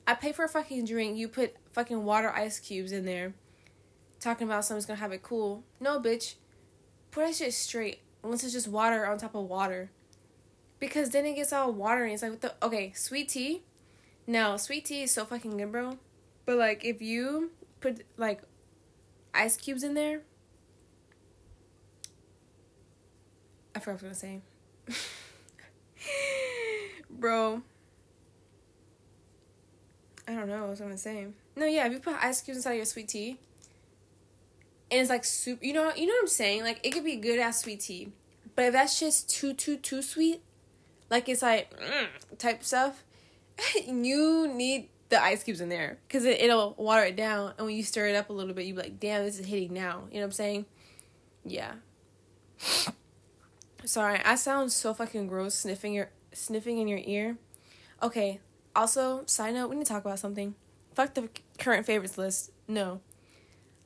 I 0.07 0.15
pay 0.15 0.33
for 0.33 0.45
a 0.45 0.49
fucking 0.49 0.87
drink. 0.87 1.17
You 1.17 1.29
put 1.29 1.55
fucking 1.73 2.05
water 2.05 2.31
ice 2.31 2.59
cubes 2.59 2.93
in 2.93 3.05
there. 3.05 3.35
Talking 4.21 4.47
about 4.47 4.64
someone's 4.64 4.87
gonna 4.87 5.00
have 5.00 5.12
it 5.12 5.23
cool. 5.23 5.64
No, 5.81 6.00
bitch. 6.00 6.35
Put 7.11 7.26
that 7.26 7.35
shit 7.35 7.52
straight. 7.52 8.00
Unless 8.23 8.45
it's 8.45 8.52
just 8.52 8.69
water 8.69 9.07
on 9.07 9.19
top 9.19 9.35
of 9.35 9.45
water. 9.45 9.91
Because 10.79 11.11
then 11.11 11.26
it 11.26 11.35
gets 11.35 11.52
all 11.52 11.73
watery. 11.73 12.12
It's 12.12 12.23
like, 12.23 12.33
what 12.33 12.41
the. 12.41 12.55
Okay, 12.62 12.93
sweet 12.95 13.29
tea. 13.29 13.62
No, 14.26 14.57
sweet 14.57 14.85
tea 14.85 15.02
is 15.02 15.11
so 15.11 15.25
fucking 15.25 15.57
good, 15.57 15.73
bro. 15.73 15.99
But, 16.47 16.57
like, 16.57 16.85
if 16.85 17.02
you 17.02 17.50
put, 17.81 18.05
like, 18.17 18.43
ice 19.35 19.57
cubes 19.57 19.83
in 19.83 19.95
there. 19.95 20.23
I 23.75 23.81
forgot 23.81 24.02
what 24.02 24.07
I 24.07 24.11
was 24.11 24.23
gonna 24.23 24.43
say. 24.95 24.99
bro 27.11 27.62
don't 30.47 30.61
know 30.61 30.67
what 30.67 30.79
gonna 30.79 30.99
say. 30.99 31.27
No, 31.57 31.67
yeah, 31.67 31.87
if 31.87 31.93
you 31.93 31.99
put 31.99 32.15
ice 32.23 32.41
cubes 32.41 32.59
inside 32.59 32.75
your 32.75 32.85
sweet 32.85 33.09
tea, 33.09 33.39
and 34.91 35.01
it's 35.01 35.11
like 35.11 35.25
soup, 35.25 35.63
you 35.63 35.73
know, 35.73 35.93
you 35.97 36.07
know 36.07 36.13
what 36.15 36.23
I'm 36.23 36.29
saying? 36.29 36.63
Like 36.63 36.81
it 36.85 36.91
could 36.91 37.05
be 37.05 37.17
good 37.17 37.39
ass 37.39 37.63
sweet 37.63 37.81
tea, 37.81 38.13
but 38.55 38.67
if 38.67 38.73
that's 38.73 38.99
just 39.01 39.31
too 39.31 39.55
too 39.55 39.77
too 39.77 40.03
sweet, 40.03 40.43
like 41.11 41.29
it's 41.29 41.43
like 41.43 41.79
mm, 41.79 42.09
type 42.39 42.63
stuff, 42.63 43.05
you 43.87 44.49
need 44.53 44.89
the 45.09 45.23
ice 45.23 45.43
cubes 45.43 45.61
in 45.61 45.69
there 45.69 45.99
because 46.09 46.25
it, 46.25 46.41
it'll 46.41 46.75
water 46.79 47.05
it 47.05 47.17
down, 47.17 47.53
and 47.59 47.67
when 47.67 47.77
you 47.77 47.83
stir 47.83 48.09
it 48.09 48.17
up 48.17 48.31
a 48.31 48.33
little 48.33 48.55
bit, 48.55 48.67
you 48.67 48.75
be 48.75 48.81
like, 48.81 48.99
damn, 49.01 49.25
this 49.25 49.39
is 49.39 49.47
hitting 49.47 49.73
now. 49.73 50.05
You 50.11 50.17
know 50.17 50.21
what 50.21 50.27
I'm 50.27 50.33
saying? 50.33 50.67
Yeah. 51.45 51.73
Sorry, 53.85 54.21
I 54.25 54.37
sound 54.37 54.73
so 54.73 54.95
fucking 54.95 55.27
gross 55.27 55.55
sniffing 55.55 55.93
your 55.93 56.11
sniffing 56.33 56.79
in 56.79 56.89
your 56.89 57.01
ear. 57.05 57.37
Okay, 58.03 58.41
also, 58.75 59.23
side 59.26 59.55
note, 59.55 59.69
we 59.69 59.76
need 59.76 59.87
to 59.87 59.93
talk 59.93 60.05
about 60.05 60.19
something. 60.19 60.55
Fuck 60.95 61.14
the 61.14 61.29
current 61.59 61.87
favorites 61.87 62.19
list. 62.19 62.50
No. 62.69 63.00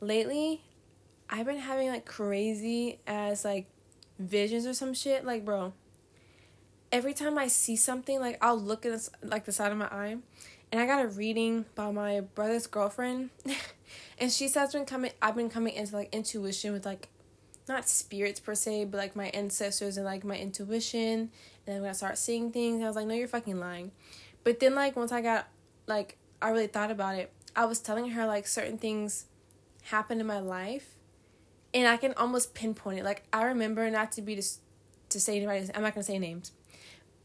Lately, 0.01 0.63
I've 1.29 1.47
been 1.47 1.59
having 1.59 1.89
like 1.89 2.05
crazy 2.05 3.01
as 3.07 3.45
like 3.45 3.67
visions 4.19 4.67
or 4.67 4.75
some 4.75 4.95
shit. 4.95 5.25
Like, 5.25 5.45
bro, 5.45 5.73
every 6.93 7.15
time 7.15 7.39
I 7.39 7.49
see 7.49 7.77
something, 7.77 8.21
like 8.21 8.39
I'll 8.41 8.59
look 8.59 8.87
at 8.87 9.09
like 9.23 9.45
the 9.45 9.53
side 9.53 9.73
of 9.73 9.79
my 9.79 9.87
eye, 9.87 10.17
and 10.73 10.81
I 10.81 10.87
got 10.87 11.05
a 11.05 11.09
reading 11.09 11.65
by 11.75 11.91
my 11.91 12.21
brother's 12.21 12.67
girlfriend, 12.67 13.31
and 14.19 14.31
she 14.31 14.49
says 14.49 14.73
been 14.73 14.85
coming. 14.85 15.13
I've 15.21 15.37
been 15.37 15.51
coming 15.51 15.75
into 15.75 15.97
like 15.97 16.15
intuition 16.15 16.73
with 16.73 16.87
like, 16.87 17.09
not 17.69 17.89
spirits 17.89 18.41
per 18.41 18.55
se, 18.55 18.87
but 18.87 18.99
like 18.99 19.17
my 19.17 19.27
ancestors 19.29 19.97
and 19.97 20.07
like 20.07 20.25
my 20.25 20.37
intuition, 20.37 21.31
and 21.67 21.85
then 21.85 21.85
I 21.85 21.93
start 21.93 22.19
seeing 22.19 22.53
things, 22.53 22.83
I 22.83 22.87
was 22.87 22.97
like, 22.97 23.07
no, 23.07 23.15
you're 23.15 23.29
fucking 23.29 23.59
lying. 23.59 23.91
But 24.47 24.61
then 24.61 24.77
like 24.77 24.95
once 24.95 25.11
I 25.11 25.23
got 25.23 25.49
like 25.89 26.19
I 26.41 26.51
really 26.51 26.69
thought 26.69 26.93
about 26.93 27.17
it, 27.17 27.33
I 27.57 27.65
was 27.65 27.81
telling 27.81 28.11
her 28.11 28.27
like 28.29 28.47
certain 28.47 28.79
things 28.79 29.25
happened 29.83 30.21
in 30.21 30.27
my 30.29 30.39
life, 30.39 30.95
and 31.75 31.89
I 31.89 31.97
can 31.97 32.15
almost 32.15 32.55
pinpoint 32.55 33.01
it. 33.01 33.05
Like 33.05 33.25
I 33.33 33.43
remember 33.43 33.91
not 33.91 34.13
to 34.13 34.23
be 34.23 34.37
just 34.37 34.61
to 35.09 35.19
say 35.19 35.37
anybody. 35.39 35.69
I'm 35.75 35.83
not 35.83 35.97
gonna 35.97 36.05
say 36.05 36.21
names. 36.21 36.53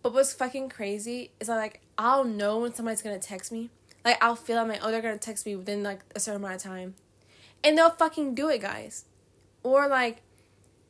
But 0.02 0.14
what's 0.14 0.34
fucking 0.34 0.70
crazy 0.70 1.30
is 1.40 1.48
I 1.48 1.58
like 1.58 1.82
I'll 1.96 2.24
know 2.24 2.58
when 2.58 2.74
somebody's 2.74 3.04
gonna 3.04 3.20
text 3.20 3.52
me. 3.52 3.70
Like 4.04 4.18
I'll 4.20 4.36
feel 4.36 4.56
like, 4.66 4.80
oh, 4.84 4.90
they're 4.90 5.04
gonna 5.04 5.20
text 5.20 5.46
me 5.46 5.56
within 5.56 5.84
like 5.84 6.00
a 6.16 6.20
certain 6.20 6.42
amount 6.44 6.56
of 6.56 6.64
time, 6.64 6.96
and 7.64 7.78
they'll 7.78 7.92
fucking 7.92 8.34
do 8.34 8.50
it, 8.50 8.62
guys. 8.62 9.06
Or 9.62 9.88
like 9.88 10.24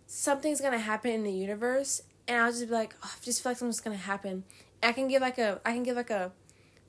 something's 0.07 0.61
gonna 0.61 0.79
happen 0.79 1.11
in 1.11 1.23
the 1.23 1.33
universe, 1.33 2.03
and 2.25 2.41
I'll 2.41 2.51
just 2.53 2.67
be 2.67 2.73
like, 2.73 2.95
oh, 3.03 3.11
I 3.13 3.21
just 3.21 3.43
feel 3.43 3.49
like 3.49 3.57
something's 3.57 3.81
gonna 3.81 3.97
happen. 3.97 4.45
I 4.83 4.91
can 4.91 5.07
give 5.07 5.21
like 5.21 5.37
a, 5.37 5.61
I 5.65 5.73
can 5.73 5.83
give 5.83 5.95
like 5.95 6.09
a, 6.09 6.31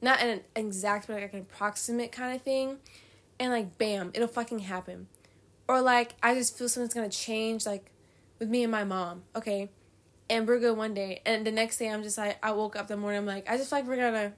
not 0.01 0.21
an 0.21 0.41
exact, 0.57 1.07
but 1.07 1.21
like 1.21 1.33
an 1.33 1.41
approximate 1.41 2.13
kind 2.13 2.35
of 2.35 2.43
thing, 2.43 2.79
and 3.39 3.53
like 3.53 3.79
bam, 3.79 4.11
it'll 4.15 4.29
fucking 4.29 4.61
happen. 4.61 5.09
Or 5.69 5.81
like 5.81 6.15
I 6.23 6.35
just 6.35 6.59
feel 6.59 6.69
something's 6.69 6.95
gonna 6.95 7.09
change, 7.09 7.67
like 7.67 7.91
with 8.39 8.49
me 8.49 8.63
and 8.63 8.73
my 8.73 8.85
mom. 8.85 9.23
Okay, 9.37 9.71
and 10.29 10.47
we're 10.47 10.59
good 10.59 10.77
one 10.77 10.95
day, 10.95 11.21
and 11.25 11.47
the 11.47 11.53
next 11.53 11.79
day 11.79 11.89
I'm 11.89 12.03
just 12.03 12.19
like 12.19 12.39
I 12.43 12.53
woke 12.53 12.77
up 12.77 12.89
the 12.89 12.97
morning 12.97 13.19
I'm 13.19 13.27
like 13.27 13.49
I 13.49 13.57
just 13.57 13.71
feel 13.71 13.81
like 13.81 13.89
we're 13.89 13.97
gonna 13.97 14.33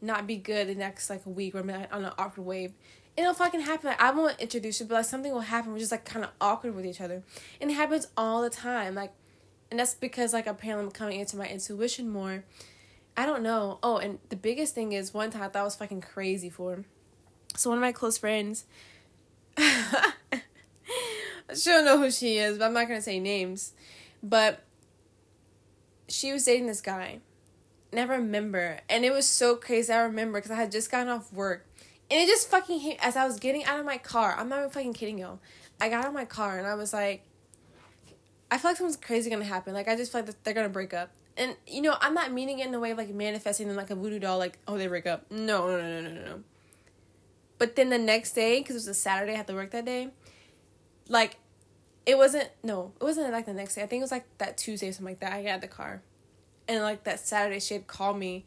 not 0.00 0.26
be 0.26 0.36
good 0.36 0.68
the 0.68 0.74
next 0.74 1.10
like 1.10 1.26
a 1.26 1.30
week. 1.30 1.54
We're 1.54 1.62
like, 1.62 1.94
on 1.94 2.04
an 2.04 2.12
awkward 2.18 2.44
wave. 2.44 2.72
It'll 3.16 3.32
fucking 3.32 3.60
happen. 3.60 3.90
Like, 3.90 4.00
I 4.00 4.10
won't 4.10 4.40
introduce 4.40 4.80
you, 4.80 4.86
but 4.86 4.96
like 4.96 5.04
something 5.04 5.32
will 5.32 5.40
happen. 5.40 5.72
We're 5.72 5.78
just 5.78 5.92
like 5.92 6.04
kind 6.04 6.24
of 6.24 6.32
awkward 6.40 6.74
with 6.74 6.84
each 6.84 7.00
other, 7.00 7.22
and 7.60 7.70
it 7.70 7.74
happens 7.74 8.08
all 8.16 8.42
the 8.42 8.50
time. 8.50 8.94
Like, 8.94 9.12
and 9.70 9.78
that's 9.80 9.94
because 9.94 10.32
like 10.32 10.46
apparently 10.46 10.86
I'm 10.86 10.90
coming 10.90 11.20
into 11.20 11.36
my 11.36 11.46
intuition 11.46 12.08
more. 12.08 12.44
I 13.16 13.26
don't 13.26 13.42
know. 13.42 13.78
Oh, 13.82 13.98
and 13.98 14.18
the 14.28 14.36
biggest 14.36 14.74
thing 14.74 14.92
is 14.92 15.14
one 15.14 15.30
time 15.30 15.50
I 15.54 15.62
was 15.62 15.76
fucking 15.76 16.00
crazy 16.00 16.50
for. 16.50 16.84
So 17.56 17.70
one 17.70 17.78
of 17.78 17.82
my 17.82 17.92
close 17.92 18.18
friends. 18.18 18.64
she 19.58 19.64
don't 21.66 21.84
know 21.84 21.98
who 21.98 22.10
she 22.10 22.38
is, 22.38 22.58
but 22.58 22.64
I'm 22.64 22.72
not 22.72 22.88
gonna 22.88 23.00
say 23.00 23.20
names. 23.20 23.72
But 24.22 24.64
she 26.08 26.32
was 26.32 26.44
dating 26.44 26.66
this 26.66 26.80
guy. 26.80 27.20
I 27.96 28.02
remember. 28.02 28.80
And 28.88 29.04
it 29.04 29.12
was 29.12 29.26
so 29.26 29.54
crazy. 29.56 29.92
I 29.92 30.02
remember 30.02 30.38
because 30.38 30.50
I 30.50 30.56
had 30.56 30.72
just 30.72 30.90
gotten 30.90 31.08
off 31.08 31.32
work. 31.32 31.66
And 32.10 32.20
it 32.20 32.26
just 32.26 32.50
fucking 32.50 32.80
hit 32.80 32.98
as 33.00 33.16
I 33.16 33.24
was 33.24 33.38
getting 33.38 33.64
out 33.64 33.78
of 33.78 33.86
my 33.86 33.98
car. 33.98 34.34
I'm 34.36 34.48
not 34.48 34.58
even 34.58 34.70
fucking 34.70 34.94
kidding 34.94 35.18
y'all. 35.18 35.38
I 35.80 35.88
got 35.88 36.02
out 36.04 36.08
of 36.08 36.14
my 36.14 36.24
car 36.24 36.58
and 36.58 36.66
I 36.66 36.74
was 36.74 36.92
like, 36.92 37.22
I 38.50 38.58
feel 38.58 38.70
like 38.70 38.76
something's 38.76 38.96
crazy 38.96 39.30
gonna 39.30 39.44
happen. 39.44 39.74
Like 39.74 39.88
I 39.88 39.96
just 39.96 40.12
feel 40.12 40.22
like 40.22 40.42
they're 40.42 40.54
gonna 40.54 40.68
break 40.68 40.92
up. 40.92 41.10
And 41.36 41.56
you 41.66 41.82
know, 41.82 41.96
I'm 42.00 42.14
not 42.14 42.32
meaning 42.32 42.60
it 42.60 42.66
in 42.66 42.72
the 42.72 42.80
way 42.80 42.92
of 42.92 42.98
like 42.98 43.12
manifesting 43.12 43.68
them 43.68 43.76
like 43.76 43.90
a 43.90 43.94
voodoo 43.94 44.18
doll, 44.18 44.38
like 44.38 44.58
oh 44.68 44.78
they 44.78 44.86
break 44.86 45.06
up. 45.06 45.30
No, 45.30 45.68
no, 45.68 45.80
no, 45.80 46.00
no, 46.00 46.10
no, 46.10 46.24
no. 46.24 46.40
But 47.58 47.76
then 47.76 47.88
the 47.88 47.98
next 47.98 48.32
day, 48.32 48.60
because 48.60 48.76
it 48.76 48.78
was 48.78 48.88
a 48.88 48.94
Saturday, 48.94 49.32
I 49.32 49.36
had 49.36 49.46
to 49.48 49.54
work 49.54 49.70
that 49.72 49.84
day. 49.84 50.10
Like 51.08 51.36
it 52.06 52.16
wasn't 52.16 52.50
no, 52.62 52.92
it 53.00 53.04
wasn't 53.04 53.32
like 53.32 53.46
the 53.46 53.54
next 53.54 53.74
day. 53.74 53.82
I 53.82 53.86
think 53.86 54.00
it 54.00 54.04
was 54.04 54.12
like 54.12 54.26
that 54.38 54.56
Tuesday 54.56 54.88
or 54.88 54.92
something 54.92 55.12
like 55.12 55.20
that. 55.20 55.32
I 55.32 55.42
got 55.42 55.60
the 55.60 55.68
car, 55.68 56.02
and 56.68 56.82
like 56.82 57.04
that 57.04 57.20
Saturday, 57.20 57.60
she 57.60 57.74
had 57.74 57.86
called 57.86 58.18
me 58.18 58.46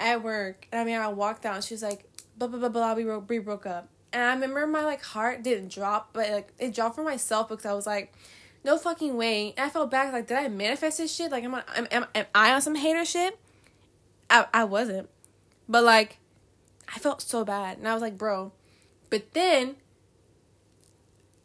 at 0.00 0.22
work, 0.22 0.66
and 0.72 0.80
I 0.80 0.84
mean 0.84 0.96
I 0.96 1.08
walked 1.08 1.44
out, 1.44 1.56
and 1.56 1.64
she 1.64 1.74
was 1.74 1.82
like, 1.82 2.04
blah 2.36 2.48
blah 2.48 2.58
blah 2.58 2.68
blah, 2.68 2.94
we 2.94 3.04
broke, 3.04 3.28
we 3.28 3.38
broke 3.38 3.66
up, 3.66 3.88
and 4.12 4.22
I 4.22 4.32
remember 4.32 4.66
my 4.66 4.84
like 4.84 5.02
heart 5.02 5.42
didn't 5.42 5.72
drop, 5.72 6.10
but 6.12 6.30
like 6.30 6.52
it 6.58 6.74
dropped 6.74 6.94
for 6.94 7.04
myself 7.04 7.48
because 7.48 7.66
I 7.66 7.72
was 7.72 7.86
like, 7.86 8.12
no 8.64 8.78
fucking 8.78 9.16
way, 9.16 9.54
and 9.56 9.66
I 9.66 9.68
felt 9.68 9.90
back 9.90 10.12
like, 10.12 10.26
did 10.26 10.38
I 10.38 10.48
manifest 10.48 10.98
this 10.98 11.14
shit? 11.14 11.30
Like, 11.30 11.44
am 11.44 11.54
I 11.54 11.62
am, 11.76 11.86
am, 11.90 12.06
am 12.14 12.26
I 12.34 12.52
on 12.54 12.62
some 12.62 12.74
hater 12.74 13.04
shit? 13.04 13.38
I 14.30 14.46
I 14.52 14.64
wasn't, 14.64 15.08
but 15.68 15.84
like, 15.84 16.18
I 16.88 16.98
felt 16.98 17.22
so 17.22 17.44
bad, 17.44 17.78
and 17.78 17.86
I 17.86 17.92
was 17.92 18.02
like, 18.02 18.16
bro, 18.16 18.52
but 19.10 19.32
then 19.32 19.76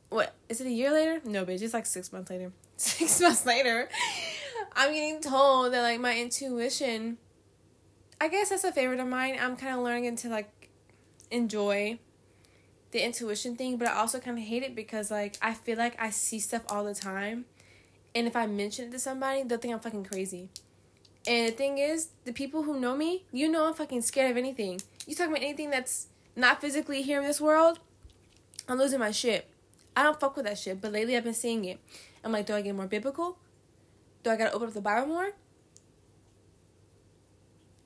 what 0.10 0.34
is 0.48 0.60
it 0.60 0.68
a 0.68 0.72
year 0.72 0.92
later? 0.92 1.22
No, 1.24 1.46
bitch, 1.46 1.62
it's 1.62 1.74
like 1.74 1.86
six 1.86 2.12
months 2.12 2.30
later. 2.30 2.52
Six 2.80 3.20
months 3.20 3.46
later, 3.46 3.90
I'm 4.74 4.94
getting 4.94 5.20
told 5.20 5.74
that 5.74 5.82
like 5.82 6.00
my 6.00 6.18
intuition. 6.18 7.18
I 8.22 8.30
guess 8.30 8.50
that's 8.50 8.64
a 8.64 8.72
favorite 8.72 9.02
of 9.02 9.08
mine. 9.08 9.38
I'm 9.38 9.58
kind 9.58 9.76
of 9.76 9.82
learning 9.82 10.16
to 10.16 10.30
like 10.30 10.70
enjoy 11.30 12.00
the 12.92 13.04
intuition 13.04 13.56
thing, 13.56 13.78
but 13.78 13.88
I 13.88 13.96
also 13.96 14.20
kind 14.20 14.38
of 14.38 14.44
hate 14.44 14.64
it 14.64 14.76
because 14.76 15.12
like 15.12 15.38
I 15.42 15.54
feel 15.54 15.78
like 15.78 15.96
I 16.02 16.10
see 16.10 16.40
stuff 16.40 16.64
all 16.70 16.84
the 16.84 16.96
time, 16.96 17.46
and 18.16 18.28
if 18.28 18.36
I 18.36 18.48
mention 18.48 18.86
it 18.86 18.92
to 18.92 19.00
somebody, 19.00 19.44
they'll 19.44 19.60
think 19.60 19.74
I'm 19.74 19.80
fucking 19.80 20.06
crazy. 20.06 20.50
And 21.28 21.48
the 21.48 21.52
thing 21.52 21.78
is, 21.78 22.10
the 22.26 22.34
people 22.34 22.64
who 22.64 22.80
know 22.80 22.96
me, 22.96 23.26
you 23.32 23.50
know 23.52 23.68
I'm 23.68 23.74
fucking 23.74 24.02
scared 24.02 24.32
of 24.32 24.38
anything. 24.38 24.82
You 25.06 25.16
talking 25.16 25.34
about 25.34 25.44
anything 25.44 25.70
that's 25.70 26.08
not 26.36 26.62
physically 26.62 27.02
here 27.02 27.20
in 27.20 27.28
this 27.28 27.42
world, 27.42 27.80
I'm 28.68 28.78
losing 28.78 29.00
my 29.00 29.12
shit. 29.12 29.48
I 29.96 30.04
don't 30.04 30.20
fuck 30.20 30.36
with 30.36 30.46
that 30.46 30.58
shit, 30.58 30.82
but 30.82 30.92
lately 30.92 31.18
I've 31.18 31.24
been 31.24 31.34
seeing 31.34 31.66
it. 31.66 31.80
I'm 32.24 32.32
like, 32.32 32.46
do 32.46 32.54
I 32.54 32.62
get 32.62 32.76
more 32.76 32.88
biblical? 32.88 33.38
Do 34.24 34.30
I 34.30 34.38
gotta 34.38 34.52
open 34.52 34.68
up 34.68 34.74
the 34.74 34.82
Bible 34.82 35.08
more? 35.08 35.32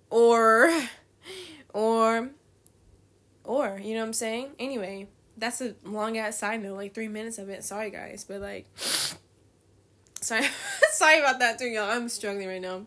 Or, 0.10 0.72
or, 1.74 2.30
or, 3.44 3.80
you 3.82 3.94
know 3.94 4.02
what 4.02 4.08
I'm 4.08 4.14
saying? 4.14 4.52
Anyway, 4.60 5.08
that's 5.38 5.62
a 5.62 5.76
long 5.84 6.18
ass 6.18 6.38
side 6.40 6.62
note, 6.64 6.76
like 6.76 6.94
three 6.94 7.08
minutes 7.08 7.38
of 7.38 7.50
it. 7.50 7.64
Sorry, 7.64 7.90
guys, 7.90 8.26
but 8.28 8.42
like, 8.42 8.68
sorry, 10.22 10.48
sorry 10.92 11.20
about 11.20 11.40
that 11.40 11.60
too, 11.60 11.66
y'all. 11.66 11.90
I'm 11.90 12.10
struggling 12.10 12.48
right 12.48 12.62
now. 12.62 12.86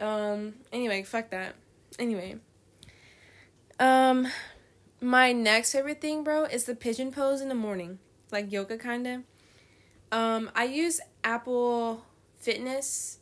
Um, 0.00 0.54
anyway, 0.72 1.02
fuck 1.02 1.30
that. 1.30 1.54
Anyway, 1.98 2.36
um, 3.80 4.28
my 5.00 5.32
next 5.32 5.72
favorite 5.72 6.00
thing, 6.00 6.24
bro, 6.24 6.44
is 6.44 6.64
the 6.64 6.74
pigeon 6.74 7.12
pose 7.12 7.40
in 7.40 7.48
the 7.48 7.54
morning, 7.54 7.98
like 8.30 8.52
yoga 8.52 8.76
kind 8.76 9.06
of. 9.06 9.22
Um, 10.10 10.50
I 10.54 10.64
use 10.64 11.00
Apple 11.24 12.04
Fitness 12.38 13.18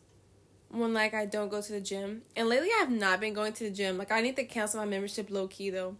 when 0.70 0.92
like 0.92 1.14
I 1.14 1.26
don't 1.26 1.48
go 1.48 1.62
to 1.62 1.72
the 1.72 1.80
gym, 1.80 2.22
and 2.34 2.48
lately 2.48 2.68
I 2.74 2.78
have 2.80 2.90
not 2.90 3.20
been 3.20 3.34
going 3.34 3.52
to 3.54 3.64
the 3.64 3.70
gym. 3.70 3.98
Like 3.98 4.12
I 4.12 4.20
need 4.20 4.36
to 4.36 4.44
cancel 4.44 4.80
my 4.80 4.86
membership 4.86 5.30
low 5.30 5.48
key 5.48 5.70
though, 5.70 5.96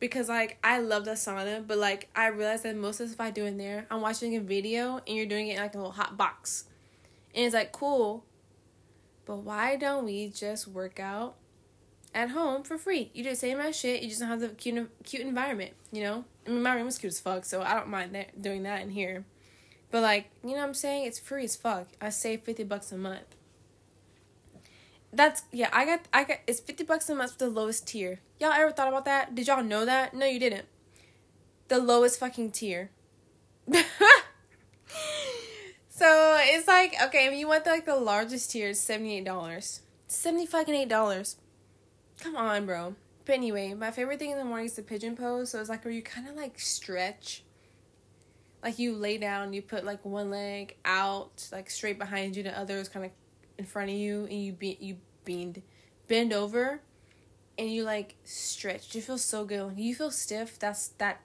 because 0.00 0.28
like 0.28 0.58
I 0.64 0.80
love 0.80 1.04
the 1.04 1.12
sauna, 1.12 1.64
but 1.66 1.78
like 1.78 2.08
I 2.16 2.28
realize 2.28 2.62
that 2.62 2.74
most 2.74 3.00
of 3.00 3.08
the 3.08 3.14
stuff 3.14 3.26
I 3.26 3.30
do 3.30 3.44
in 3.44 3.58
there, 3.58 3.86
I'm 3.90 4.00
watching 4.00 4.34
a 4.34 4.40
video 4.40 5.00
and 5.06 5.16
you're 5.16 5.26
doing 5.26 5.48
it 5.48 5.56
in 5.56 5.62
like 5.62 5.74
a 5.74 5.78
little 5.78 5.92
hot 5.92 6.16
box, 6.16 6.64
and 7.34 7.44
it's 7.44 7.54
like 7.54 7.70
cool, 7.70 8.24
but 9.26 9.36
why 9.36 9.76
don't 9.76 10.04
we 10.04 10.28
just 10.28 10.66
work 10.66 10.98
out 10.98 11.36
at 12.12 12.30
home 12.30 12.64
for 12.64 12.76
free. 12.76 13.10
You 13.14 13.22
do 13.22 13.30
the 13.30 13.36
same 13.36 13.60
as 13.60 13.78
shit. 13.78 14.02
You 14.02 14.08
just 14.08 14.20
don't 14.20 14.28
have 14.28 14.40
the 14.40 14.48
cute, 14.48 14.90
cute 15.04 15.22
environment. 15.22 15.74
You 15.92 16.02
know. 16.02 16.24
I 16.46 16.50
mean, 16.50 16.62
my 16.62 16.74
room 16.74 16.88
is 16.88 16.98
cute 16.98 17.12
as 17.12 17.20
fuck, 17.20 17.44
so 17.44 17.62
I 17.62 17.74
don't 17.74 17.88
mind 17.88 18.14
that, 18.14 18.40
doing 18.40 18.64
that 18.64 18.80
in 18.80 18.90
here. 18.90 19.24
But 19.90 20.02
like, 20.02 20.30
you 20.42 20.50
know 20.50 20.56
what 20.56 20.64
I'm 20.64 20.74
saying? 20.74 21.06
It's 21.06 21.18
free 21.18 21.44
as 21.44 21.54
fuck. 21.54 21.88
I 22.00 22.08
save 22.08 22.42
fifty 22.42 22.64
bucks 22.64 22.90
a 22.90 22.96
month. 22.96 23.36
That's 25.12 25.42
yeah. 25.50 25.70
I 25.72 25.84
got 25.84 26.00
I 26.12 26.24
got 26.24 26.38
it's 26.46 26.60
fifty 26.60 26.84
bucks 26.84 27.08
a 27.08 27.14
month 27.14 27.32
for 27.32 27.38
the 27.38 27.50
lowest 27.50 27.86
tier. 27.86 28.20
Y'all 28.38 28.52
ever 28.52 28.70
thought 28.70 28.88
about 28.88 29.04
that? 29.06 29.34
Did 29.34 29.48
y'all 29.48 29.62
know 29.62 29.84
that? 29.84 30.14
No, 30.14 30.26
you 30.26 30.38
didn't. 30.38 30.66
The 31.68 31.78
lowest 31.78 32.20
fucking 32.20 32.52
tier. 32.52 32.90
so 33.72 33.82
it's 36.40 36.68
like 36.68 36.94
okay, 37.04 37.26
if 37.26 37.34
you 37.34 37.48
want 37.48 37.64
the, 37.64 37.70
like 37.70 37.86
the 37.86 37.96
largest 37.96 38.52
tier, 38.52 38.68
it's 38.68 38.80
seventy 38.80 39.18
eight 39.18 39.24
dollars. 39.24 39.80
Seventy 40.06 40.46
fucking 40.46 40.74
eight 40.74 40.88
dollars. 40.88 41.36
Come 42.20 42.36
on, 42.36 42.66
bro. 42.66 42.94
But 43.24 43.34
anyway, 43.34 43.74
my 43.74 43.90
favorite 43.90 44.18
thing 44.18 44.30
in 44.30 44.38
the 44.38 44.44
morning 44.44 44.66
is 44.66 44.74
the 44.74 44.82
pigeon 44.82 45.16
pose. 45.16 45.50
So 45.50 45.60
it's 45.60 45.68
like 45.68 45.84
where 45.84 45.94
you 45.94 46.02
kind 46.02 46.28
of 46.28 46.36
like 46.36 46.58
stretch. 46.58 47.42
Like 48.62 48.78
you 48.78 48.94
lay 48.94 49.18
down, 49.18 49.52
you 49.52 49.62
put 49.62 49.84
like 49.84 50.04
one 50.04 50.30
leg 50.30 50.76
out, 50.84 51.48
like 51.50 51.70
straight 51.70 51.98
behind 51.98 52.36
you, 52.36 52.42
the 52.42 52.58
other 52.58 52.76
is 52.76 52.88
kind 52.88 53.06
of 53.06 53.12
in 53.60 53.66
front 53.66 53.90
of 53.90 53.96
you, 53.96 54.24
and 54.24 54.42
you 54.42 54.52
be 54.52 54.78
you 54.80 54.96
bend, 55.24 55.62
bend 56.08 56.32
over, 56.32 56.80
and 57.58 57.70
you 57.70 57.84
like 57.84 58.16
stretch. 58.24 58.96
It 58.96 59.02
feels 59.02 59.22
so 59.22 59.44
good. 59.44 59.74
You 59.76 59.94
feel 59.94 60.10
stiff, 60.10 60.58
that's 60.58 60.88
that. 60.98 61.20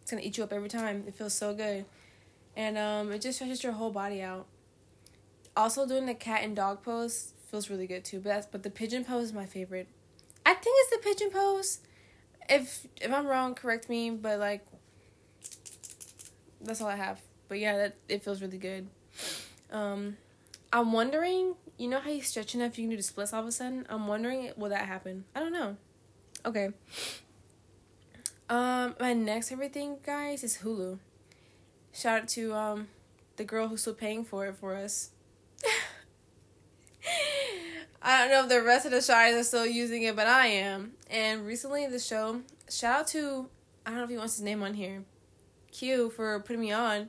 It's 0.00 0.10
gonna 0.10 0.22
eat 0.22 0.38
you 0.38 0.44
up 0.44 0.52
every 0.52 0.68
time. 0.68 1.04
It 1.08 1.16
feels 1.16 1.34
so 1.34 1.52
good, 1.52 1.84
and 2.56 2.78
um, 2.78 3.10
it 3.10 3.20
just 3.20 3.38
stretches 3.38 3.64
your 3.64 3.72
whole 3.72 3.90
body 3.90 4.22
out. 4.22 4.46
Also, 5.56 5.86
doing 5.86 6.06
the 6.06 6.14
cat 6.14 6.42
and 6.44 6.54
dog 6.54 6.82
pose 6.82 7.32
feels 7.50 7.68
really 7.68 7.88
good 7.88 8.04
too. 8.04 8.20
But 8.20 8.28
that's 8.30 8.46
but 8.46 8.62
the 8.62 8.70
pigeon 8.70 9.04
pose 9.04 9.24
is 9.24 9.32
my 9.32 9.46
favorite. 9.46 9.88
I 10.46 10.54
think 10.54 10.76
it's 10.80 10.90
the 10.90 11.10
pigeon 11.10 11.30
pose. 11.30 11.80
If 12.48 12.86
if 13.00 13.12
I'm 13.12 13.26
wrong, 13.26 13.56
correct 13.56 13.88
me. 13.88 14.10
But 14.10 14.38
like, 14.38 14.64
that's 16.60 16.80
all 16.80 16.88
I 16.88 16.96
have. 16.96 17.20
But 17.48 17.58
yeah, 17.58 17.76
that 17.78 17.96
it 18.08 18.22
feels 18.22 18.40
really 18.40 18.58
good. 18.58 18.86
Um, 19.72 20.16
I'm 20.72 20.92
wondering, 20.92 21.54
you 21.76 21.88
know 21.88 22.00
how 22.00 22.10
you 22.10 22.22
stretch 22.22 22.54
enough 22.54 22.78
you 22.78 22.84
can 22.84 22.90
do 22.90 22.96
the 22.96 23.02
splits 23.02 23.32
all 23.32 23.40
of 23.40 23.46
a 23.46 23.52
sudden? 23.52 23.86
I'm 23.88 24.06
wondering 24.06 24.50
will 24.56 24.70
that 24.70 24.86
happen? 24.86 25.24
I 25.34 25.40
don't 25.40 25.52
know. 25.52 25.76
Okay. 26.46 26.70
Um, 28.48 28.94
my 29.00 29.14
next 29.14 29.50
everything, 29.52 29.96
guys, 30.04 30.44
is 30.44 30.58
Hulu. 30.58 30.98
Shout 31.92 32.22
out 32.22 32.28
to 32.28 32.52
um 32.54 32.88
the 33.36 33.44
girl 33.44 33.68
who's 33.68 33.80
still 33.80 33.94
paying 33.94 34.24
for 34.24 34.46
it 34.46 34.56
for 34.56 34.74
us. 34.74 35.10
I 38.02 38.20
don't 38.20 38.30
know 38.30 38.42
if 38.42 38.48
the 38.50 38.62
rest 38.62 38.84
of 38.84 38.92
the 38.92 39.00
Shires 39.00 39.34
are 39.34 39.44
still 39.44 39.66
using 39.66 40.02
it, 40.02 40.14
but 40.14 40.26
I 40.26 40.46
am. 40.48 40.92
And 41.10 41.46
recently, 41.46 41.86
the 41.86 41.98
show, 41.98 42.42
shout 42.68 43.00
out 43.00 43.06
to, 43.08 43.48
I 43.86 43.90
don't 43.90 43.98
know 43.98 44.04
if 44.04 44.10
he 44.10 44.18
wants 44.18 44.36
his 44.36 44.44
name 44.44 44.62
on 44.62 44.74
here, 44.74 45.04
Q 45.72 46.10
for 46.10 46.38
putting 46.40 46.60
me 46.60 46.70
on. 46.72 47.08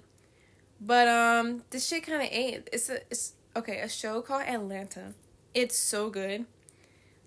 But 0.80 1.08
um, 1.10 1.64
this 1.70 1.86
shit 1.88 2.06
kind 2.06 2.22
of 2.22 2.30
ate. 2.32 2.70
It's 2.72 2.90
a, 2.90 3.02
it's 3.10 3.34
okay. 3.56 3.80
A 3.80 3.90
show 3.90 4.22
called 4.22 4.44
Atlanta. 4.44 5.14
It's 5.54 5.78
so 5.78 6.10
good. 6.10 6.46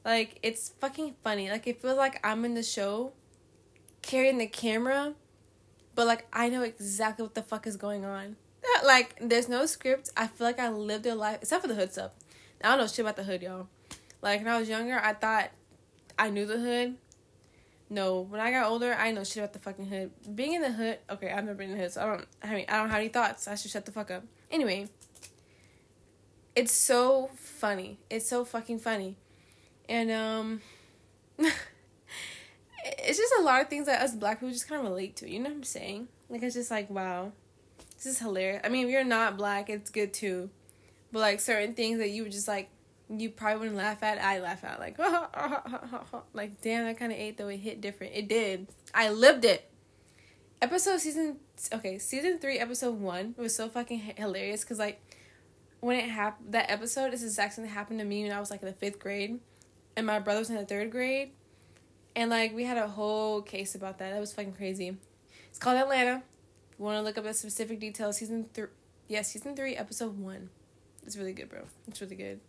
Like 0.05 0.39
it's 0.43 0.71
fucking 0.81 1.15
funny. 1.23 1.51
Like 1.51 1.67
it 1.67 1.81
feels 1.83 1.97
like 1.97 2.21
I'm 2.25 2.45
in 2.45 2.55
the 2.55 2.63
show, 2.63 3.13
carrying 4.03 4.39
the 4.39 4.47
camera, 4.47 5.15
but 5.95 6.07
like 6.07 6.27
I 6.33 6.49
know 6.49 6.63
exactly 6.63 7.25
what 7.25 7.35
the 7.35 7.43
fuck 7.43 7.67
is 7.67 7.77
going 7.77 8.05
on. 8.05 8.37
like 8.85 9.17
there's 9.21 9.49
no 9.49 9.67
script. 9.67 10.11
I 10.17 10.27
feel 10.27 10.47
like 10.47 10.59
I 10.59 10.71
lived 10.71 11.07
a 11.07 11.15
life 11.15 11.39
except 11.43 11.63
for 11.63 11.69
the 11.69 11.75
hood 11.75 11.93
stuff. 11.93 12.13
I 12.63 12.69
don't 12.71 12.79
know 12.79 12.87
shit 12.87 13.01
about 13.01 13.17
the 13.17 13.25
hood, 13.25 13.43
y'all. 13.43 13.69
Like 14.23 14.41
when 14.41 14.49
I 14.49 14.59
was 14.59 14.69
younger, 14.69 14.99
I 14.99 15.13
thought 15.13 15.51
I 16.19 16.31
knew 16.31 16.47
the 16.47 16.59
hood. 16.59 16.97
No, 17.91 18.21
when 18.21 18.41
I 18.41 18.51
got 18.51 18.71
older, 18.71 18.95
I 18.95 19.13
know 19.13 19.25
shit 19.25 19.39
about 19.39 19.53
the 19.55 19.59
fucking 19.61 19.87
hood. 19.87 20.11
Being 20.35 20.55
in 20.55 20.63
the 20.63 20.73
hood, 20.73 20.99
okay, 21.09 21.31
I've 21.31 21.45
never 21.45 21.55
been 21.55 21.71
in 21.71 21.77
the 21.77 21.83
hood, 21.83 21.93
so 21.93 22.03
I 22.03 22.07
don't. 22.07 22.27
I 22.43 22.55
mean, 22.55 22.67
I 22.69 22.77
don't 22.79 22.91
have 22.91 23.01
any 23.01 23.09
thoughts. 23.09 23.49
I 23.49 23.55
should 23.55 23.71
shut 23.71 23.87
the 23.87 23.93
fuck 23.93 24.11
up. 24.11 24.25
Anyway, 24.51 24.89
it's 26.59 26.73
so 26.73 27.31
funny. 27.37 28.01
It's 28.11 28.29
so 28.29 28.45
fucking 28.45 28.81
funny, 28.81 29.15
and 29.89 30.11
um, 30.11 30.61
it's 31.39 33.17
just 33.17 33.35
a 33.39 33.43
lot 33.43 33.63
of 33.63 33.69
things 33.69 33.87
that 33.87 34.03
us 34.03 34.17
black 34.17 34.41
people 34.41 34.51
just 34.51 34.69
kind 34.69 34.81
of 34.81 34.91
relate 34.91 35.15
to. 35.17 35.31
You 35.31 35.39
know 35.39 35.51
what 35.51 35.57
I'm 35.57 35.63
saying? 35.63 36.09
Like 36.29 36.43
it's 36.43 36.57
just 36.57 36.73
like 36.73 36.91
wow, 36.91 37.31
this 37.95 38.07
is 38.07 38.19
hilarious. 38.19 38.61
I 38.65 38.71
mean, 38.71 38.87
if 38.87 38.91
you're 38.91 39.05
not 39.05 39.37
black, 39.37 39.71
it's 39.71 39.89
good 39.89 40.13
too, 40.13 40.51
but 41.13 41.21
like 41.21 41.39
certain 41.39 41.75
things 41.75 42.01
that 42.01 42.11
you 42.11 42.25
would 42.25 42.33
just 42.33 42.49
like 42.49 42.71
you 43.09 43.31
probably 43.31 43.61
wouldn't 43.61 43.77
laugh 43.77 44.03
at. 44.03 44.21
I 44.21 44.41
laugh 44.41 44.65
at 44.65 44.81
like, 44.81 44.99
like 46.35 46.61
damn, 46.61 46.87
that 46.87 46.99
kind 46.99 47.13
of 47.13 47.19
ate 47.19 47.39
though. 47.39 47.47
It 47.47 47.59
hit 47.59 47.81
different. 47.81 48.17
It 48.17 48.27
did. 48.27 48.67
I 48.93 49.11
lived 49.11 49.45
it. 49.45 49.71
Episode 50.61 50.99
season 50.99 51.37
okay, 51.73 51.99
season 51.99 52.41
three, 52.41 52.59
episode 52.59 52.99
one 52.99 53.37
was 53.39 53.55
so 53.55 53.69
fucking 53.69 54.01
hilarious 54.17 54.65
because 54.65 54.81
like 54.81 55.01
when 55.81 55.97
it 55.97 56.09
happened, 56.09 56.53
that 56.53 56.71
episode 56.71 57.13
is 57.15 57.21
the 57.21 57.27
exact 57.27 57.55
same 57.55 57.65
that 57.65 57.71
happened 57.71 58.01
to 58.01 58.05
me 58.05 58.25
when 58.25 58.33
I 58.33 58.41
was 58.41 58.51
like 58.51 58.63
in 58.63 58.67
the 58.67 58.75
fifth 58.75 58.99
grade, 58.99 59.39
and 59.97 60.07
my 60.07 60.19
brother 60.19 60.41
was 60.41 60.51
in 60.51 60.57
the 60.57 60.65
third 60.65 60.91
grade, 60.91 61.33
and 62.17 62.31
like 62.31 62.55
we 62.55 62.65
had 62.65 62.79
a 62.79 62.89
whole 62.89 63.43
case 63.43 63.75
about 63.75 63.99
that. 63.99 64.13
That 64.13 64.21
was 64.21 64.33
fucking 64.33 64.55
crazy. 64.55 64.97
It's 65.49 65.59
called 65.59 65.77
Atlanta. 65.77 66.23
If 66.73 66.79
you 66.79 66.85
want 66.85 66.99
to 66.99 67.03
look 67.03 67.19
up 67.19 67.25
the 67.25 67.35
specific 67.35 67.81
details, 67.81 68.17
season 68.17 68.47
three, 68.53 68.69
yeah, 69.09 69.23
season 69.23 69.57
three, 69.57 69.77
episode 69.77 70.19
one. 70.19 70.51
It's 71.07 71.17
really 71.17 71.33
good, 71.33 71.49
bro. 71.49 71.61
It's 71.87 72.01
really 72.01 72.17
good. 72.17 72.41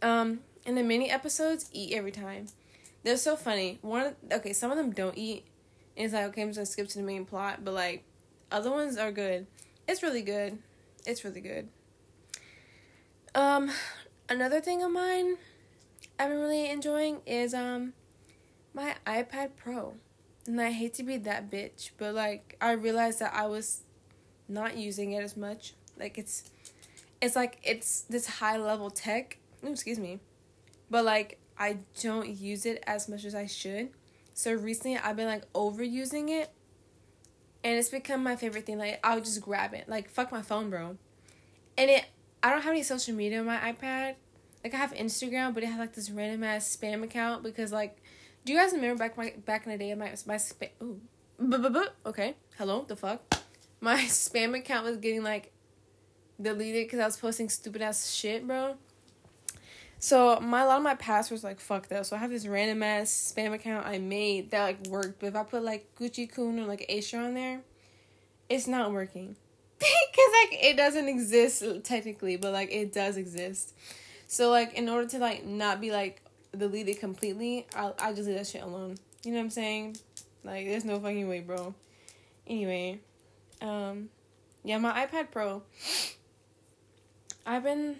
Um, 0.00 0.40
and 0.64 0.76
the 0.76 0.82
mini 0.82 1.10
episodes 1.10 1.68
eat 1.72 1.94
every 1.94 2.12
time. 2.12 2.46
They're 3.02 3.16
so 3.16 3.36
funny. 3.36 3.78
One 3.82 4.14
okay, 4.30 4.52
some 4.52 4.70
of 4.70 4.76
them 4.76 4.92
don't 4.92 5.16
eat. 5.16 5.44
And 5.96 6.04
it's 6.04 6.14
like 6.14 6.26
okay, 6.26 6.42
I'm 6.42 6.48
just 6.48 6.58
gonna 6.58 6.66
skip 6.66 6.88
to 6.88 6.98
the 6.98 7.04
main 7.04 7.24
plot, 7.24 7.64
but 7.64 7.74
like 7.74 8.04
other 8.52 8.70
ones 8.70 8.96
are 8.96 9.10
good. 9.10 9.46
It's 9.88 10.02
really 10.02 10.22
good. 10.22 10.58
It's 11.06 11.24
really 11.24 11.40
good. 11.40 11.68
Um, 13.34 13.70
another 14.28 14.60
thing 14.60 14.82
of 14.82 14.90
mine 14.90 15.36
I've 16.18 16.30
been 16.30 16.40
really 16.40 16.68
enjoying 16.68 17.20
is 17.26 17.54
um 17.54 17.92
my 18.74 18.96
iPad 19.06 19.50
Pro. 19.56 19.94
And 20.46 20.60
I 20.60 20.72
hate 20.72 20.94
to 20.94 21.02
be 21.02 21.16
that 21.18 21.50
bitch, 21.50 21.90
but 21.98 22.14
like 22.14 22.56
I 22.60 22.72
realized 22.72 23.20
that 23.20 23.34
I 23.34 23.46
was 23.46 23.82
not 24.48 24.76
using 24.76 25.12
it 25.12 25.22
as 25.22 25.36
much. 25.36 25.74
Like 25.98 26.18
it's 26.18 26.50
it's 27.20 27.36
like 27.36 27.58
it's 27.62 28.02
this 28.02 28.26
high 28.26 28.56
level 28.56 28.90
tech 28.90 29.38
Ooh, 29.64 29.70
excuse 29.70 29.98
me. 29.98 30.20
But 30.90 31.04
like 31.04 31.38
I 31.58 31.78
don't 32.02 32.28
use 32.28 32.66
it 32.66 32.82
as 32.86 33.08
much 33.08 33.24
as 33.24 33.34
I 33.34 33.46
should. 33.46 33.90
So 34.34 34.52
recently 34.52 34.96
I've 34.96 35.16
been 35.16 35.26
like 35.26 35.52
overusing 35.52 36.30
it. 36.30 36.50
And 37.64 37.76
it's 37.76 37.88
become 37.88 38.22
my 38.22 38.36
favorite 38.36 38.66
thing. 38.66 38.78
Like 38.78 39.00
I'll 39.02 39.20
just 39.20 39.40
grab 39.40 39.74
it. 39.74 39.88
Like 39.88 40.10
fuck 40.10 40.30
my 40.32 40.42
phone, 40.42 40.70
bro. 40.70 40.96
And 41.76 41.90
it 41.90 42.04
I 42.42 42.50
don't 42.50 42.62
have 42.62 42.72
any 42.72 42.82
social 42.82 43.14
media 43.14 43.40
on 43.40 43.46
my 43.46 43.58
iPad. 43.58 44.14
Like 44.62 44.74
I 44.74 44.76
have 44.76 44.92
Instagram, 44.92 45.54
but 45.54 45.62
it 45.62 45.66
has 45.66 45.78
like 45.78 45.94
this 45.94 46.10
random 46.10 46.44
ass 46.44 46.76
spam 46.76 47.02
account 47.02 47.42
because 47.42 47.72
like 47.72 48.00
do 48.44 48.52
you 48.52 48.58
guys 48.58 48.72
remember 48.72 48.98
back 48.98 49.16
my 49.16 49.34
back 49.44 49.66
in 49.66 49.72
the 49.72 49.78
day 49.78 49.94
my 49.94 50.14
my 50.26 50.36
spam 50.36 50.70
ooh 50.82 51.00
okay 52.06 52.34
hello 52.56 52.84
the 52.88 52.96
fuck 52.96 53.20
my 53.80 53.96
spam 54.04 54.56
account 54.56 54.84
was 54.84 54.96
getting 54.96 55.22
like 55.22 55.52
deleted 56.40 56.86
because 56.86 57.00
I 57.00 57.06
was 57.06 57.16
posting 57.16 57.48
stupid 57.48 57.82
ass 57.82 58.10
shit, 58.10 58.46
bro. 58.46 58.76
So 60.00 60.38
my 60.40 60.62
a 60.62 60.66
lot 60.66 60.76
of 60.76 60.82
my 60.84 60.94
passwords 60.94 61.42
like 61.42 61.60
fuck 61.60 61.88
that. 61.88 62.06
So 62.06 62.16
I 62.16 62.20
have 62.20 62.30
this 62.30 62.46
random 62.46 62.82
ass 62.82 63.32
spam 63.34 63.52
account 63.52 63.86
I 63.86 63.98
made 63.98 64.50
that 64.52 64.62
like 64.62 64.86
worked, 64.86 65.20
but 65.20 65.26
if 65.26 65.36
I 65.36 65.42
put 65.42 65.62
like 65.62 65.94
Gucci 65.96 66.30
Kun 66.30 66.58
or 66.58 66.66
like 66.66 66.84
Asia 66.88 67.18
on 67.18 67.34
there, 67.34 67.60
it's 68.48 68.66
not 68.66 68.92
working. 68.92 69.36
Cause 69.80 70.32
like 70.42 70.58
it 70.62 70.76
doesn't 70.76 71.08
exist 71.08 71.64
technically, 71.84 72.36
but 72.36 72.52
like 72.52 72.72
it 72.72 72.92
does 72.92 73.16
exist. 73.16 73.74
So 74.28 74.50
like 74.50 74.74
in 74.74 74.88
order 74.88 75.08
to 75.08 75.18
like 75.18 75.44
not 75.44 75.80
be 75.80 75.90
like 75.90 76.22
deleted 76.56 77.00
completely, 77.00 77.66
I 77.74 77.92
I 77.98 78.12
just 78.12 78.28
leave 78.28 78.38
that 78.38 78.46
shit 78.46 78.62
alone. 78.62 78.96
You 79.24 79.32
know 79.32 79.38
what 79.38 79.44
I'm 79.44 79.50
saying? 79.50 79.96
Like 80.44 80.66
there's 80.66 80.84
no 80.84 81.00
fucking 81.00 81.28
way, 81.28 81.40
bro. 81.40 81.74
Anyway, 82.46 83.00
um, 83.60 84.08
yeah, 84.62 84.78
my 84.78 85.06
iPad 85.06 85.30
Pro. 85.30 85.62
I've 87.44 87.64
been 87.64 87.96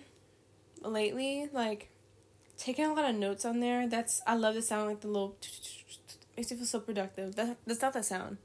lately, 0.83 1.49
like 1.53 1.91
taking 2.57 2.85
a 2.85 2.93
lot 2.93 3.09
of 3.09 3.15
notes 3.15 3.45
on 3.45 3.61
there. 3.61 3.89
That's 3.89 4.21
I 4.27 4.35
love 4.35 4.55
the 4.55 4.63
sound 4.63 4.89
like 4.89 5.01
the 5.01 5.09
little 5.09 5.37
makes 6.37 6.51
you 6.51 6.57
feel 6.57 6.67
so 6.67 6.81
productive. 6.81 7.37
That 7.37 7.57
that's 7.67 7.81
not 7.83 7.93
that 7.95 8.05
sound. 8.05 8.39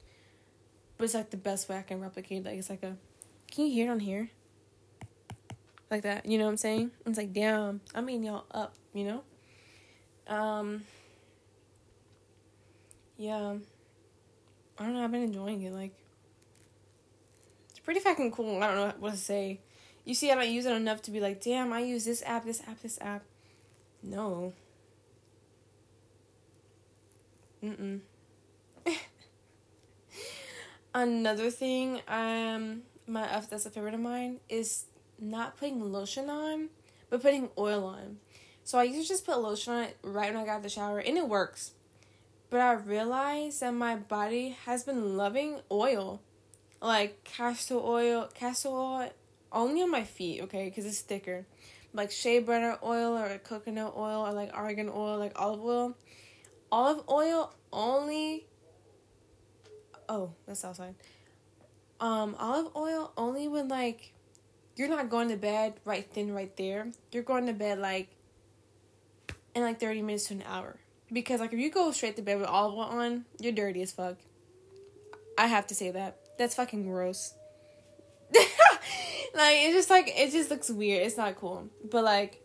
But 0.97 1.05
it's 1.05 1.13
like 1.13 1.31
the 1.31 1.37
best 1.37 1.67
way 1.67 1.77
I 1.77 1.81
can 1.81 1.99
replicate 1.99 2.45
like 2.45 2.57
it's 2.57 2.69
like 2.69 2.83
a 2.83 2.95
can 3.51 3.65
you 3.65 3.73
hear 3.73 3.87
it 3.87 3.91
on 3.91 3.99
here? 3.99 4.29
Like 5.91 6.03
that, 6.03 6.25
you 6.25 6.37
know 6.37 6.45
what 6.45 6.51
I'm 6.51 6.57
saying? 6.57 6.91
It's 7.05 7.17
like 7.17 7.33
damn, 7.33 7.81
I 7.93 8.01
mean 8.01 8.23
y'all 8.23 8.45
up, 8.51 8.75
you 8.93 9.05
know? 9.05 9.23
Um 10.33 10.83
Yeah. 13.17 13.55
I 14.79 14.85
don't 14.85 14.93
know, 14.93 15.03
I've 15.03 15.11
been 15.11 15.23
enjoying 15.23 15.61
it, 15.63 15.73
like 15.73 15.93
it's 17.69 17.79
pretty 17.79 17.99
fucking 17.99 18.31
cool. 18.31 18.61
I 18.63 18.67
don't 18.67 18.75
know 18.75 18.93
what 18.99 19.11
to 19.11 19.17
say 19.17 19.59
you 20.05 20.13
see, 20.13 20.31
I 20.31 20.35
don't 20.35 20.49
use 20.49 20.65
it 20.65 20.73
enough 20.73 21.01
to 21.03 21.11
be 21.11 21.19
like, 21.19 21.41
damn, 21.41 21.71
I 21.71 21.79
use 21.79 22.05
this 22.05 22.23
app, 22.25 22.45
this 22.45 22.61
app, 22.67 22.81
this 22.81 22.99
app. 23.01 23.23
No. 24.01 24.53
Mm-mm. 27.63 28.01
Another 30.93 31.49
thing, 31.49 32.01
um, 32.07 32.83
my 33.07 33.29
F 33.31 33.49
that's 33.49 33.65
a 33.65 33.69
favorite 33.69 33.93
of 33.93 34.01
mine 34.01 34.39
is 34.49 34.85
not 35.19 35.57
putting 35.57 35.91
lotion 35.91 36.29
on, 36.29 36.69
but 37.09 37.21
putting 37.21 37.49
oil 37.57 37.85
on. 37.85 38.17
So 38.65 38.77
I 38.77 38.83
used 38.83 39.07
to 39.07 39.13
just 39.13 39.25
put 39.25 39.39
lotion 39.39 39.73
on 39.73 39.83
it 39.83 39.97
right 40.03 40.33
when 40.33 40.43
I 40.43 40.45
got 40.45 40.57
out 40.57 40.63
the 40.63 40.69
shower, 40.69 40.99
and 40.99 41.17
it 41.17 41.27
works. 41.27 41.71
But 42.49 42.59
I 42.59 42.73
realized 42.73 43.61
that 43.61 43.73
my 43.73 43.95
body 43.95 44.55
has 44.65 44.83
been 44.83 45.17
loving 45.17 45.61
oil, 45.71 46.21
like 46.81 47.23
castor 47.23 47.75
oil, 47.75 48.29
castor 48.33 48.69
oil, 48.69 49.09
only 49.53 49.81
on 49.81 49.91
my 49.91 50.03
feet, 50.03 50.41
okay, 50.41 50.65
because 50.65 50.85
it's 50.85 51.01
thicker. 51.01 51.45
Like 51.93 52.11
shea 52.11 52.39
butter 52.39 52.77
oil 52.83 53.17
or 53.17 53.37
coconut 53.37 53.93
oil 53.95 54.25
or 54.25 54.33
like 54.33 54.49
argan 54.53 54.89
oil, 54.89 55.17
like 55.19 55.39
olive 55.39 55.61
oil. 55.61 55.97
Olive 56.71 57.03
oil 57.07 57.53
only. 57.71 58.47
Oh, 60.09 60.31
that's 60.47 60.65
outside. 60.65 60.95
Um, 61.99 62.35
olive 62.39 62.75
oil 62.75 63.13
only 63.15 63.47
when 63.47 63.67
like 63.67 64.11
you're 64.75 64.89
not 64.89 65.09
going 65.09 65.29
to 65.29 65.37
bed 65.37 65.75
right 65.85 66.11
then, 66.13 66.33
right 66.33 66.55
there. 66.57 66.87
You're 67.11 67.23
going 67.23 67.45
to 67.45 67.53
bed 67.53 67.77
like 67.77 68.09
in 69.55 69.61
like 69.61 69.79
30 69.79 70.01
minutes 70.01 70.27
to 70.27 70.33
an 70.33 70.43
hour. 70.47 70.77
Because 71.11 71.39
like 71.39 71.53
if 71.53 71.59
you 71.59 71.69
go 71.69 71.91
straight 71.91 72.15
to 72.15 72.23
bed 72.23 72.39
with 72.39 72.47
olive 72.47 72.73
oil 72.73 72.99
on, 72.99 73.25
you're 73.39 73.53
dirty 73.53 73.83
as 73.83 73.91
fuck. 73.91 74.17
I 75.37 75.45
have 75.45 75.67
to 75.67 75.75
say 75.75 75.91
that. 75.91 76.17
That's 76.39 76.55
fucking 76.55 76.87
gross. 76.87 77.35
Like 79.33 79.55
it's 79.57 79.75
just 79.75 79.89
like 79.89 80.07
it 80.07 80.31
just 80.31 80.49
looks 80.49 80.69
weird. 80.69 81.05
It's 81.05 81.17
not 81.17 81.35
cool. 81.35 81.69
But 81.89 82.03
like 82.03 82.41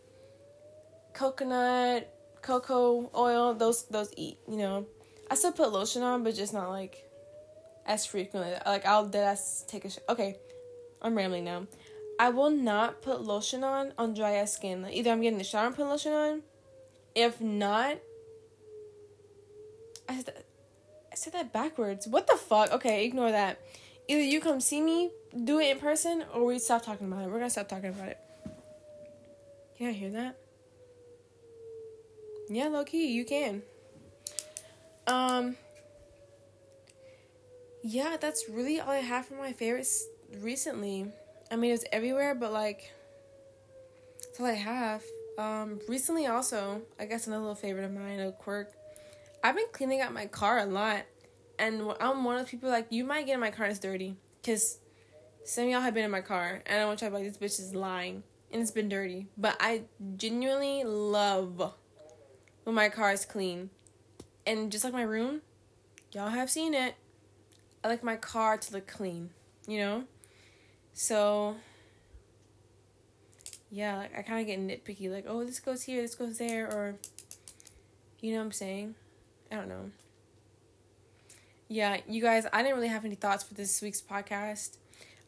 coconut, 1.13 2.13
cocoa 2.41 3.09
oil, 3.15 3.53
those 3.53 3.83
those 3.83 4.11
eat, 4.17 4.37
you 4.47 4.57
know. 4.57 4.87
I 5.31 5.35
still 5.35 5.51
put 5.51 5.71
lotion 5.71 6.01
on, 6.01 6.23
but 6.23 6.35
just 6.35 6.53
not 6.53 6.69
like 6.69 7.09
as 7.85 8.05
frequently. 8.05 8.53
Like 8.65 8.85
I'll 8.85 9.09
take 9.09 9.85
a 9.85 9.89
sh- 9.89 9.99
okay. 10.07 10.37
I'm 11.01 11.15
rambling 11.15 11.45
now. 11.45 11.67
I 12.19 12.29
will 12.29 12.49
not 12.49 13.01
put 13.01 13.21
lotion 13.21 13.63
on 13.63 13.93
on 13.97 14.13
dry 14.13 14.33
ass 14.33 14.53
skin. 14.53 14.81
Like 14.81 14.93
either 14.93 15.11
I'm 15.11 15.21
getting 15.21 15.37
the 15.37 15.43
shower 15.43 15.67
and 15.67 15.75
put 15.75 15.85
lotion 15.85 16.11
on. 16.11 16.41
If 17.15 17.41
not, 17.41 17.97
I 20.07 20.15
said, 20.15 20.25
that, 20.25 20.45
I 21.11 21.15
said 21.15 21.33
that 21.33 21.53
backwards. 21.53 22.07
What 22.07 22.27
the 22.27 22.35
fuck? 22.35 22.71
Okay, 22.71 23.05
ignore 23.05 23.31
that. 23.31 23.59
Either 24.07 24.21
you 24.21 24.41
come 24.41 24.59
see 24.59 24.81
me, 24.81 25.11
do 25.43 25.59
it 25.59 25.71
in 25.71 25.79
person, 25.79 26.23
or 26.33 26.45
we 26.45 26.59
stop 26.59 26.83
talking 26.83 27.07
about 27.07 27.23
it. 27.23 27.29
We're 27.29 27.39
gonna 27.39 27.49
stop 27.49 27.67
talking 27.67 27.89
about 27.89 28.09
it. 28.09 28.17
Can 29.77 29.87
I 29.87 29.91
hear 29.91 30.09
that? 30.11 30.37
Yeah, 32.49 32.67
low 32.67 32.83
key, 32.83 33.11
you 33.11 33.25
can. 33.25 33.61
Um. 35.07 35.55
Yeah, 37.83 38.17
that's 38.19 38.49
really 38.49 38.79
all 38.79 38.91
I 38.91 38.97
have 38.97 39.27
for 39.27 39.35
my 39.35 39.53
favorites 39.53 40.05
recently. 40.41 41.05
I 41.51 41.55
mean, 41.55 41.73
it's 41.73 41.85
everywhere, 41.91 42.35
but 42.35 42.51
like, 42.51 42.91
that's 44.23 44.39
all 44.39 44.47
I 44.47 44.53
have. 44.53 45.03
Um, 45.37 45.79
recently, 45.87 46.27
also, 46.27 46.81
I 46.99 47.05
guess 47.05 47.27
another 47.27 47.41
little 47.41 47.55
favorite 47.55 47.85
of 47.85 47.93
mine, 47.93 48.19
a 48.19 48.33
quirk. 48.33 48.73
I've 49.41 49.55
been 49.55 49.67
cleaning 49.71 50.01
out 50.01 50.11
my 50.11 50.25
car 50.25 50.59
a 50.59 50.65
lot, 50.65 51.03
and 51.57 51.81
I'm 52.01 52.25
one 52.25 52.35
of 52.35 52.41
those 52.41 52.49
people 52.51 52.69
like 52.69 52.87
you 52.89 53.05
might 53.05 53.25
get 53.25 53.35
in 53.35 53.39
my 53.39 53.51
car 53.51 53.65
and 53.65 53.71
it's 53.71 53.79
dirty, 53.79 54.17
cause 54.45 54.79
some 55.43 55.65
of 55.65 55.69
y'all 55.69 55.81
have 55.81 55.93
been 55.93 56.05
in 56.05 56.11
my 56.11 56.21
car, 56.21 56.61
and 56.65 56.81
I 56.81 56.85
want 56.85 56.99
to 56.99 57.05
try 57.05 57.13
like 57.13 57.23
this 57.25 57.37
bitch 57.37 57.59
is 57.59 57.73
lying, 57.73 58.23
and 58.51 58.61
it's 58.61 58.71
been 58.71 58.89
dirty. 58.89 59.27
But 59.37 59.57
I 59.59 59.83
genuinely 60.15 60.83
love 60.83 61.73
when 62.63 62.75
my 62.75 62.89
car 62.89 63.11
is 63.11 63.25
clean, 63.25 63.69
and 64.45 64.71
just 64.71 64.83
like 64.83 64.93
my 64.93 65.03
room, 65.03 65.41
y'all 66.11 66.29
have 66.29 66.49
seen 66.49 66.73
it. 66.73 66.95
I 67.83 67.87
like 67.87 68.03
my 68.03 68.15
car 68.15 68.57
to 68.57 68.73
look 68.73 68.87
clean, 68.87 69.29
you 69.67 69.79
know. 69.79 70.03
So 70.93 71.55
yeah, 73.71 73.97
like 73.97 74.17
I 74.17 74.21
kind 74.21 74.41
of 74.41 74.47
get 74.47 74.59
nitpicky, 74.59 75.09
like 75.09 75.25
oh 75.27 75.43
this 75.43 75.59
goes 75.59 75.83
here, 75.83 76.01
this 76.01 76.15
goes 76.15 76.37
there, 76.37 76.67
or 76.67 76.95
you 78.19 78.31
know 78.31 78.39
what 78.39 78.45
I'm 78.45 78.51
saying. 78.51 78.95
I 79.51 79.55
don't 79.55 79.69
know. 79.69 79.91
Yeah, 81.67 81.97
you 82.07 82.21
guys, 82.21 82.47
I 82.51 82.63
didn't 82.63 82.75
really 82.75 82.87
have 82.87 83.05
any 83.05 83.15
thoughts 83.15 83.43
for 83.43 83.53
this 83.53 83.81
week's 83.81 84.01
podcast. 84.01 84.77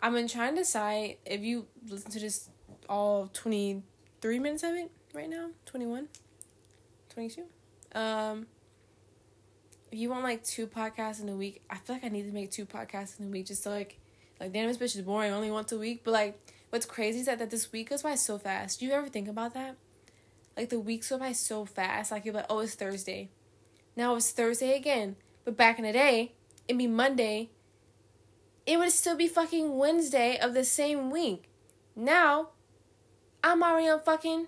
I've 0.01 0.13
been 0.13 0.27
trying 0.27 0.55
to 0.55 0.61
decide 0.61 1.17
if 1.25 1.41
you 1.41 1.67
listen 1.87 2.11
to 2.11 2.19
this 2.19 2.49
all 2.89 3.29
23 3.33 4.39
minutes 4.39 4.63
of 4.63 4.73
it 4.73 4.91
right 5.13 5.29
now, 5.29 5.49
21, 5.65 6.07
22. 7.09 7.43
Um, 7.93 8.47
if 9.91 9.99
you 9.99 10.09
want 10.09 10.23
like 10.23 10.43
two 10.43 10.67
podcasts 10.67 11.21
in 11.21 11.29
a 11.29 11.35
week, 11.35 11.61
I 11.69 11.77
feel 11.77 11.97
like 11.97 12.05
I 12.05 12.09
need 12.09 12.27
to 12.27 12.33
make 12.33 12.51
two 12.51 12.65
podcasts 12.65 13.19
in 13.19 13.27
a 13.27 13.29
week 13.29 13.47
just 13.47 13.63
so 13.63 13.69
like 13.69 13.99
like, 14.41 14.53
damn, 14.53 14.67
this 14.67 14.77
bitch 14.77 14.95
is 14.95 15.03
boring. 15.03 15.31
Only 15.31 15.51
once 15.51 15.71
a 15.71 15.77
week. 15.77 16.01
But 16.03 16.11
like, 16.11 16.39
what's 16.71 16.87
crazy 16.87 17.19
is 17.19 17.27
that, 17.27 17.37
that 17.37 17.51
this 17.51 17.71
week 17.71 17.91
goes 17.91 18.01
by 18.01 18.15
so 18.15 18.39
fast. 18.39 18.79
Do 18.79 18.87
you 18.87 18.91
ever 18.91 19.07
think 19.07 19.27
about 19.27 19.53
that? 19.53 19.77
Like 20.57 20.69
the 20.69 20.79
weeks 20.79 21.09
go 21.09 21.19
by 21.19 21.33
so 21.33 21.63
fast. 21.63 22.11
Like 22.11 22.25
you're 22.25 22.33
like, 22.33 22.47
oh, 22.49 22.59
it's 22.59 22.73
Thursday. 22.73 23.29
Now 23.95 24.15
it's 24.15 24.31
Thursday 24.31 24.75
again. 24.75 25.15
But 25.45 25.55
back 25.55 25.77
in 25.77 25.85
the 25.85 25.93
day, 25.93 26.33
it'd 26.67 26.79
be 26.79 26.87
Monday. 26.87 27.51
It 28.65 28.77
would 28.77 28.91
still 28.91 29.15
be 29.15 29.27
fucking 29.27 29.77
Wednesday 29.77 30.37
of 30.37 30.53
the 30.53 30.63
same 30.63 31.09
week. 31.09 31.49
Now, 31.95 32.49
I'm 33.43 33.63
already 33.63 33.89
on 33.89 34.01
fucking. 34.01 34.47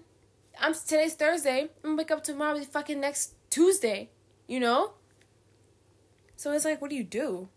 I'm 0.60 0.74
today's 0.74 1.16
Thursday. 1.16 1.70
I'm 1.84 1.92
gonna 1.92 1.96
wake 1.96 2.12
up 2.12 2.24
tomorrow. 2.24 2.58
Be 2.58 2.66
fucking 2.66 3.00
next 3.00 3.34
Tuesday. 3.50 4.10
You 4.48 4.60
know. 4.60 4.94
So 6.36 6.52
it's 6.52 6.66
like, 6.66 6.82
what 6.82 6.90
do 6.90 6.96
you 6.96 7.04
do? 7.04 7.48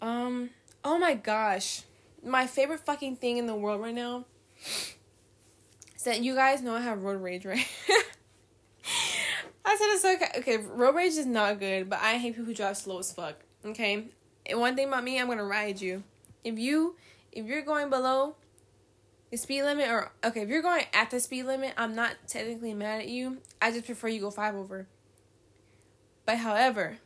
Um, 0.00 0.50
oh 0.84 0.98
my 0.98 1.14
gosh. 1.14 1.82
My 2.24 2.46
favorite 2.46 2.80
fucking 2.80 3.16
thing 3.16 3.36
in 3.36 3.46
the 3.46 3.54
world 3.54 3.80
right 3.80 3.94
now 3.94 4.24
is 5.96 6.04
that 6.04 6.22
you 6.22 6.34
guys 6.34 6.62
know 6.62 6.74
I 6.74 6.80
have 6.80 7.02
road 7.02 7.22
rage, 7.22 7.44
right? 7.44 7.66
I 9.64 9.76
said 9.76 9.86
it's 9.88 10.04
okay. 10.04 10.38
Okay, 10.38 10.56
road 10.58 10.94
rage 10.94 11.12
is 11.12 11.26
not 11.26 11.58
good, 11.60 11.90
but 11.90 12.00
I 12.00 12.18
hate 12.18 12.32
people 12.32 12.46
who 12.46 12.54
drive 12.54 12.76
slow 12.76 12.98
as 12.98 13.12
fuck. 13.12 13.36
Okay? 13.64 14.06
And 14.46 14.60
one 14.60 14.76
thing 14.76 14.88
about 14.88 15.04
me, 15.04 15.20
I'm 15.20 15.28
gonna 15.28 15.44
ride 15.44 15.80
you. 15.80 16.02
If 16.44 16.58
you 16.58 16.96
if 17.32 17.46
you're 17.46 17.62
going 17.62 17.90
below 17.90 18.34
the 19.30 19.36
speed 19.36 19.62
limit 19.62 19.88
or 19.88 20.12
okay, 20.24 20.42
if 20.42 20.48
you're 20.48 20.62
going 20.62 20.84
at 20.92 21.10
the 21.10 21.20
speed 21.20 21.44
limit, 21.44 21.74
I'm 21.76 21.94
not 21.94 22.16
technically 22.26 22.74
mad 22.74 23.02
at 23.02 23.08
you. 23.08 23.38
I 23.62 23.70
just 23.70 23.86
prefer 23.86 24.08
you 24.08 24.20
go 24.20 24.30
five 24.30 24.54
over. 24.54 24.86
But 26.26 26.38
however, 26.38 26.98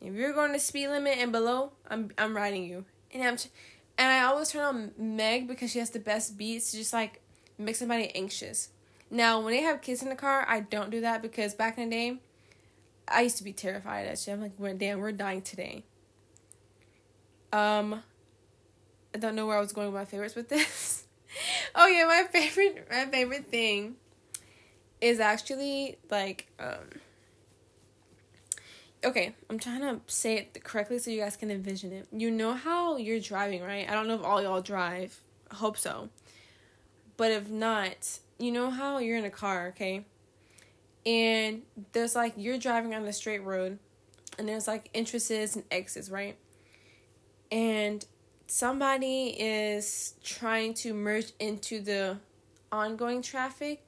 if 0.00 0.14
you're 0.14 0.32
going 0.32 0.52
to 0.52 0.58
speed 0.58 0.88
limit 0.88 1.18
and 1.18 1.32
below, 1.32 1.72
I'm 1.88 2.10
I'm 2.18 2.36
riding 2.36 2.64
you. 2.64 2.84
And 3.12 3.22
I'm 3.22 3.36
and 3.98 4.08
I 4.12 4.24
always 4.24 4.50
turn 4.50 4.62
on 4.62 4.92
Meg 4.96 5.46
because 5.46 5.70
she 5.70 5.78
has 5.78 5.90
the 5.90 5.98
best 5.98 6.36
beats 6.36 6.70
to 6.70 6.78
just 6.78 6.92
like 6.92 7.20
make 7.58 7.76
somebody 7.76 8.10
anxious. 8.14 8.70
Now, 9.10 9.40
when 9.40 9.52
they 9.52 9.62
have 9.62 9.82
kids 9.82 10.02
in 10.02 10.08
the 10.08 10.14
car, 10.14 10.46
I 10.48 10.60
don't 10.60 10.90
do 10.90 11.00
that 11.00 11.20
because 11.20 11.54
back 11.54 11.78
in 11.78 11.90
the 11.90 11.96
day, 11.96 12.20
I 13.08 13.22
used 13.22 13.38
to 13.38 13.44
be 13.44 13.52
terrified 13.52 14.06
that 14.06 14.18
shit. 14.18 14.34
I'm 14.34 14.40
like, 14.40 14.78
damn, 14.78 15.00
we're 15.00 15.12
dying 15.12 15.42
today. 15.42 15.84
Um, 17.52 18.02
I 19.14 19.18
don't 19.18 19.34
know 19.34 19.46
where 19.46 19.56
I 19.56 19.60
was 19.60 19.72
going 19.72 19.88
with 19.88 19.94
my 19.94 20.04
favorites 20.04 20.34
with 20.34 20.48
this. 20.48 21.04
oh 21.74 21.86
yeah, 21.86 22.04
my 22.04 22.26
favorite, 22.30 22.86
my 22.90 23.06
favorite 23.06 23.46
thing 23.48 23.96
is 25.00 25.18
actually 25.18 25.96
like 26.10 26.46
um 26.58 27.00
okay, 29.04 29.34
I'm 29.48 29.58
trying 29.58 29.80
to 29.80 30.00
say 30.06 30.36
it 30.36 30.62
correctly 30.62 30.98
so 30.98 31.10
you 31.10 31.20
guys 31.20 31.36
can 31.36 31.50
envision 31.50 31.92
it. 31.92 32.06
You 32.12 32.30
know 32.30 32.52
how 32.52 32.96
you're 32.96 33.20
driving, 33.20 33.62
right? 33.62 33.88
I 33.88 33.94
don't 33.94 34.06
know 34.08 34.16
if 34.16 34.22
all 34.22 34.42
y'all 34.42 34.60
drive. 34.60 35.18
I 35.50 35.54
hope 35.54 35.78
so. 35.78 36.10
But 37.16 37.32
if 37.32 37.48
not, 37.48 38.18
you 38.38 38.52
know 38.52 38.70
how 38.70 38.98
you're 38.98 39.16
in 39.16 39.24
a 39.24 39.30
car, 39.30 39.68
okay? 39.68 40.04
And 41.06 41.62
there's 41.92 42.14
like 42.14 42.34
you're 42.36 42.58
driving 42.58 42.94
on 42.94 43.04
the 43.04 43.12
straight 43.12 43.42
road 43.42 43.78
and 44.38 44.48
there's 44.48 44.68
like 44.68 44.90
entrances 44.94 45.56
and 45.56 45.64
exits, 45.70 46.10
right? 46.10 46.36
And 47.50 48.04
somebody 48.46 49.28
is 49.38 50.14
trying 50.22 50.74
to 50.74 50.92
merge 50.92 51.32
into 51.38 51.80
the 51.80 52.18
ongoing 52.72 53.22
traffic. 53.22 53.82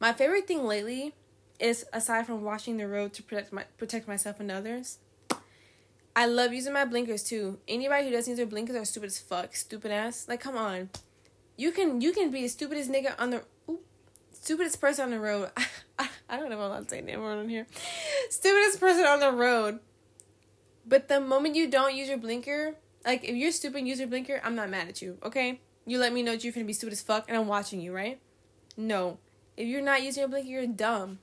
My 0.00 0.12
favorite 0.12 0.46
thing 0.46 0.64
lately 0.64 1.14
is 1.58 1.86
aside 1.92 2.26
from 2.26 2.42
watching 2.42 2.76
the 2.76 2.88
road 2.88 3.12
to 3.14 3.22
protect 3.22 3.52
my 3.52 3.64
protect 3.78 4.08
myself 4.08 4.40
and 4.40 4.50
others. 4.50 4.98
I 6.14 6.26
love 6.26 6.52
using 6.52 6.72
my 6.72 6.84
blinkers 6.84 7.22
too. 7.22 7.58
Anybody 7.66 8.06
who 8.06 8.10
doesn't 8.10 8.30
use 8.30 8.36
their 8.36 8.46
blinkers 8.46 8.76
are 8.76 8.84
stupid 8.84 9.06
as 9.06 9.18
fuck. 9.18 9.54
Stupid 9.54 9.90
ass. 9.90 10.26
Like 10.28 10.40
come 10.40 10.56
on. 10.56 10.90
You 11.56 11.70
can 11.70 12.00
you 12.00 12.12
can 12.12 12.30
be 12.30 12.42
the 12.42 12.48
stupidest 12.48 12.90
nigga 12.90 13.14
on 13.18 13.30
the 13.30 13.44
ooh, 13.68 13.80
stupidest 14.32 14.80
person 14.80 15.04
on 15.04 15.10
the 15.12 15.20
road. 15.20 15.50
I, 15.98 16.08
I 16.28 16.36
don't 16.36 16.50
know 16.50 16.56
if 16.56 16.62
I'm 16.62 16.70
allowed 16.70 16.88
to 16.88 16.90
say 16.90 17.00
that 17.00 17.16
on 17.16 17.48
here. 17.48 17.66
Stupidest 18.28 18.80
person 18.80 19.04
on 19.04 19.20
the 19.20 19.32
road. 19.32 19.78
But 20.84 21.08
the 21.08 21.20
moment 21.20 21.54
you 21.54 21.70
don't 21.70 21.94
use 21.94 22.08
your 22.08 22.18
blinker, 22.18 22.74
like 23.04 23.24
if 23.24 23.34
you're 23.34 23.52
stupid 23.52 23.78
and 23.78 23.88
use 23.88 23.98
your 23.98 24.08
blinker, 24.08 24.40
I'm 24.44 24.54
not 24.54 24.70
mad 24.70 24.88
at 24.88 25.02
you, 25.02 25.18
okay? 25.22 25.60
You 25.86 25.98
let 25.98 26.12
me 26.12 26.22
know 26.22 26.32
that 26.32 26.44
you're 26.44 26.52
gonna 26.52 26.66
be 26.66 26.72
stupid 26.72 26.92
as 26.92 27.02
fuck 27.02 27.24
and 27.28 27.36
I'm 27.36 27.48
watching 27.48 27.80
you, 27.80 27.92
right? 27.92 28.20
No. 28.76 29.18
If 29.56 29.66
you're 29.66 29.82
not 29.82 30.02
using 30.02 30.22
your 30.22 30.28
blinker, 30.28 30.48
you're 30.48 30.66
dumb 30.66 31.18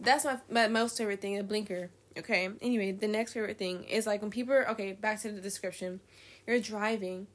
that's 0.00 0.24
my 0.24 0.38
my 0.48 0.68
most 0.68 0.98
favorite 0.98 1.20
thing, 1.20 1.38
a 1.38 1.42
blinker. 1.42 1.90
Okay. 2.16 2.48
Anyway, 2.60 2.92
the 2.92 3.08
next 3.08 3.32
favorite 3.32 3.58
thing 3.58 3.84
is 3.84 4.06
like 4.06 4.22
when 4.22 4.30
people 4.30 4.54
are 4.54 4.68
okay. 4.70 4.92
Back 4.92 5.20
to 5.22 5.32
the 5.32 5.40
description. 5.40 6.00
You're 6.46 6.60
driving, 6.60 7.26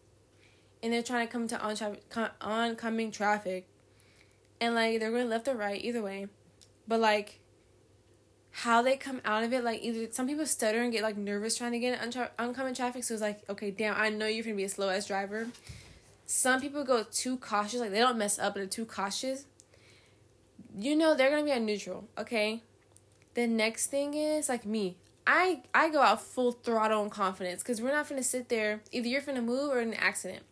and 0.81 0.91
they're 0.91 1.03
trying 1.03 1.27
to 1.27 1.31
come 1.31 1.47
to 1.49 1.61
on 1.61 2.29
oncoming 2.41 3.11
traffic, 3.11 3.67
and 4.59 4.75
like 4.75 4.99
they're 4.99 5.11
going 5.11 5.29
left 5.29 5.47
or 5.47 5.55
right 5.55 5.83
either 5.83 6.01
way, 6.01 6.27
but 6.87 6.99
like 6.99 7.39
how 8.55 8.81
they 8.81 8.95
come 8.95 9.21
out 9.25 9.43
of 9.43 9.51
it, 9.51 9.63
like 9.63 9.81
either 9.81 10.11
some 10.11 10.27
people 10.27 10.45
stutter 10.45 10.81
and 10.81 10.91
get 10.91 11.03
like 11.03 11.17
nervous 11.17 11.57
trying 11.57 11.71
to 11.73 11.79
get 11.79 12.01
on 12.01 12.29
oncoming 12.39 12.73
traffic. 12.73 13.03
So 13.03 13.13
it's 13.13 13.21
like, 13.21 13.41
okay, 13.49 13.71
damn, 13.71 13.95
I 13.95 14.09
know 14.09 14.27
you're 14.27 14.43
gonna 14.43 14.55
be 14.55 14.63
a 14.63 14.69
slow 14.69 14.89
ass 14.89 15.07
driver. 15.07 15.47
Some 16.25 16.61
people 16.61 16.83
go 16.83 17.03
too 17.03 17.37
cautious, 17.37 17.79
like 17.79 17.91
they 17.91 17.99
don't 17.99 18.17
mess 18.17 18.39
up, 18.39 18.53
but 18.53 18.59
they're 18.61 18.67
too 18.67 18.85
cautious 18.85 19.45
you 20.75 20.95
know 20.95 21.15
they're 21.15 21.29
gonna 21.29 21.43
be 21.43 21.51
on 21.51 21.65
neutral, 21.65 22.07
okay? 22.17 22.63
The 23.33 23.47
next 23.47 23.87
thing 23.87 24.13
is 24.13 24.49
like 24.49 24.65
me. 24.65 24.97
I 25.25 25.63
I 25.73 25.89
go 25.89 26.01
out 26.01 26.21
full 26.21 26.51
throttle 26.51 27.01
and 27.01 27.11
confidence 27.11 27.61
because 27.61 27.81
we're 27.81 27.91
not 27.91 28.09
gonna 28.09 28.23
sit 28.23 28.49
there. 28.49 28.81
Either 28.91 29.07
you're 29.07 29.21
gonna 29.21 29.41
move 29.41 29.71
or 29.71 29.79
in 29.79 29.89
an 29.89 29.93
accident. 29.95 30.43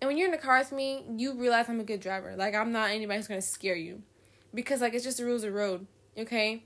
And 0.00 0.08
when 0.08 0.18
you're 0.18 0.26
in 0.26 0.32
the 0.32 0.38
car 0.38 0.58
with 0.58 0.72
me, 0.72 1.04
you 1.16 1.34
realize 1.34 1.68
I'm 1.68 1.80
a 1.80 1.84
good 1.84 2.00
driver. 2.00 2.34
Like 2.36 2.54
I'm 2.54 2.72
not 2.72 2.90
anybody 2.90 3.18
who's 3.18 3.28
gonna 3.28 3.40
scare 3.40 3.76
you, 3.76 4.02
because 4.52 4.80
like 4.80 4.94
it's 4.94 5.04
just 5.04 5.18
the 5.18 5.24
rules 5.24 5.44
of 5.44 5.52
the 5.52 5.58
road, 5.58 5.86
okay? 6.18 6.64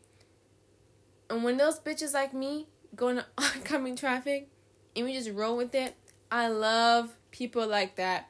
And 1.30 1.44
when 1.44 1.56
those 1.56 1.78
bitches 1.78 2.12
like 2.12 2.34
me 2.34 2.66
go 2.96 3.08
in 3.08 3.22
oncoming 3.38 3.96
traffic, 3.96 4.48
and 4.96 5.06
we 5.06 5.14
just 5.14 5.30
roll 5.30 5.56
with 5.56 5.74
it, 5.74 5.94
I 6.30 6.48
love 6.48 7.16
people 7.30 7.66
like 7.66 7.96
that. 7.96 8.28